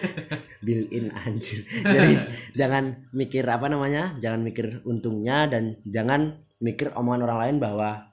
built 0.66 0.88
in 0.94 1.10
anjir. 1.10 1.66
Jadi 1.82 2.14
jangan 2.54 3.10
mikir 3.10 3.42
apa 3.42 3.66
namanya? 3.66 4.14
Jangan 4.22 4.40
mikir 4.46 4.86
untungnya 4.86 5.50
dan 5.50 5.82
jangan 5.82 6.46
mikir 6.62 6.94
omongan 6.94 7.26
orang 7.26 7.38
lain 7.42 7.56
bahwa 7.58 8.06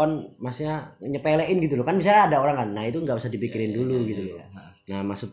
kon 0.00 0.32
maksudnya 0.40 0.96
nyepelein 1.04 1.60
gitu 1.60 1.76
loh. 1.76 1.84
Kan 1.84 2.00
misalnya 2.00 2.32
ada 2.32 2.36
orang 2.40 2.56
kan. 2.56 2.68
Nah, 2.72 2.88
itu 2.88 3.04
nggak 3.04 3.20
usah 3.20 3.28
dipikirin 3.28 3.76
dulu 3.76 4.08
gitu 4.08 4.32
loh. 4.32 4.40
Nah, 4.88 5.04
maksud 5.04 5.28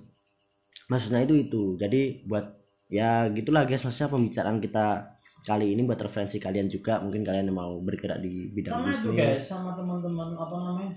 maksudnya 0.92 1.24
itu 1.24 1.48
itu. 1.48 1.64
Jadi 1.80 2.28
buat 2.28 2.52
ya 2.92 3.32
gitulah 3.32 3.64
guys 3.64 3.84
maksudnya 3.84 4.12
pembicaraan 4.12 4.60
kita 4.60 5.16
kali 5.44 5.76
ini 5.76 5.88
buat 5.88 6.00
referensi 6.00 6.40
kalian 6.44 6.68
juga 6.68 7.00
mungkin 7.00 7.24
kalian 7.24 7.48
yang 7.52 7.56
mau 7.56 7.80
bergerak 7.80 8.20
di 8.20 8.52
bidang 8.52 8.84
sama 8.84 8.92
itu 8.92 9.10
guys 9.16 9.44
bisnis 9.44 9.48
sama 9.48 9.72
teman-teman 9.76 10.36
apa 10.36 10.56
namanya 10.56 10.92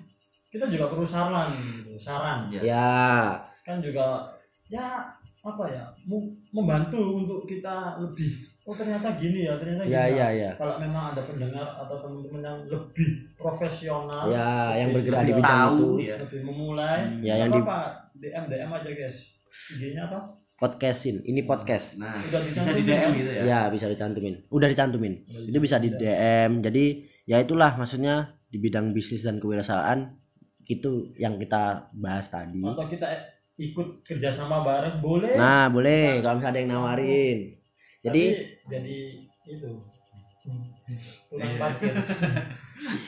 kita 0.50 0.66
juga 0.70 0.90
perlu 0.90 1.06
saran 1.06 1.54
gitu 1.54 1.94
saran 2.02 2.50
Ya. 2.50 2.62
ya 2.62 2.90
kan 3.62 3.78
juga 3.78 4.34
ya 4.66 5.14
apa 5.42 5.64
ya 5.70 5.86
membantu 6.50 6.98
untuk 7.22 7.46
kita 7.46 7.98
lebih 8.02 8.49
oh 8.70 8.76
ternyata 8.78 9.18
gini 9.18 9.50
ya 9.50 9.58
ternyata 9.58 9.82
ya 9.82 10.06
gini 10.06 10.18
ya. 10.22 10.28
ya 10.30 10.50
kalau 10.54 10.78
memang 10.78 11.10
ada 11.10 11.26
pendengar 11.26 11.66
atau 11.74 11.96
teman-teman 11.98 12.38
yang 12.38 12.58
lebih 12.70 13.08
profesional 13.34 14.30
ya 14.30 14.78
yang 14.78 14.94
lebih 14.94 15.10
bergerak 15.10 15.26
di 15.26 15.32
bidang 15.34 15.50
tahu, 15.50 15.74
itu. 15.74 16.06
ya. 16.06 16.16
lebih 16.22 16.40
memulai 16.46 16.98
Ya, 17.18 17.34
nggak 17.34 17.36
yang 17.42 17.50
di- 17.50 17.62
apa 17.66 17.78
DM 18.14 18.44
DM 18.46 18.70
aja 18.70 18.90
guys. 18.94 19.18
IG-nya 19.74 20.02
apa? 20.06 20.18
Podcastin. 20.54 21.24
Ini 21.24 21.42
podcast. 21.42 21.96
Nah, 21.96 22.20
Udah 22.22 22.40
bisa 22.46 22.70
di 22.70 22.84
DM 22.84 23.10
gitu 23.16 23.30
ya. 23.32 23.42
ya 23.42 23.60
bisa 23.72 23.88
dicantumin. 23.88 24.34
Udah 24.52 24.68
dicantumin. 24.70 25.14
Udah 25.26 25.48
itu 25.50 25.58
bisa 25.58 25.76
di 25.82 25.88
DM 25.90 26.62
jadi 26.62 26.84
ya 27.26 27.42
itulah 27.42 27.74
maksudnya 27.74 28.38
di 28.46 28.60
bidang 28.62 28.94
bisnis 28.94 29.26
dan 29.26 29.42
kewirausahaan 29.42 30.14
itu 30.68 31.10
yang 31.18 31.42
kita 31.42 31.90
bahas 31.98 32.30
tadi. 32.30 32.62
Atau 32.62 32.86
kita 32.86 33.08
ikut 33.58 34.06
kerjasama 34.06 34.62
bareng 34.62 35.02
boleh. 35.02 35.34
Nah 35.34 35.66
boleh. 35.66 36.22
Kalau 36.22 36.38
misalnya 36.38 36.54
ada 36.54 36.60
yang 36.62 36.70
nawarin 36.70 37.38
jadi 38.00 38.24
Tapi 38.26 38.68
jadi 38.68 38.96
itu. 39.46 39.70
Tukang 41.30 41.52
Iya. 41.52 41.60
parkir. 41.60 41.92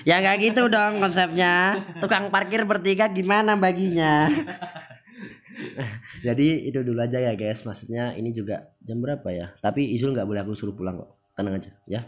Ya 0.05 0.21
nggak 0.21 0.37
gitu 0.53 0.69
dong 0.69 1.01
konsepnya. 1.01 1.81
Tukang 1.97 2.29
parkir 2.29 2.61
bertiga 2.69 3.09
gimana 3.09 3.57
baginya? 3.57 4.29
Jadi 6.27 6.69
itu 6.69 6.85
dulu 6.85 7.01
aja 7.01 7.19
ya 7.19 7.33
guys. 7.33 7.65
Maksudnya 7.65 8.13
ini 8.13 8.37
juga 8.37 8.69
jam 8.85 9.01
berapa 9.01 9.25
ya? 9.33 9.57
Tapi 9.65 9.97
Izul 9.97 10.13
nggak 10.13 10.29
boleh 10.29 10.45
aku 10.45 10.53
suruh 10.53 10.77
pulang 10.77 11.01
kok. 11.01 11.17
Tenang 11.33 11.57
aja 11.57 11.73
ya. 11.89 12.05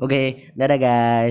Oke 0.00 0.48
dadah 0.56 0.78
guys 0.80 1.28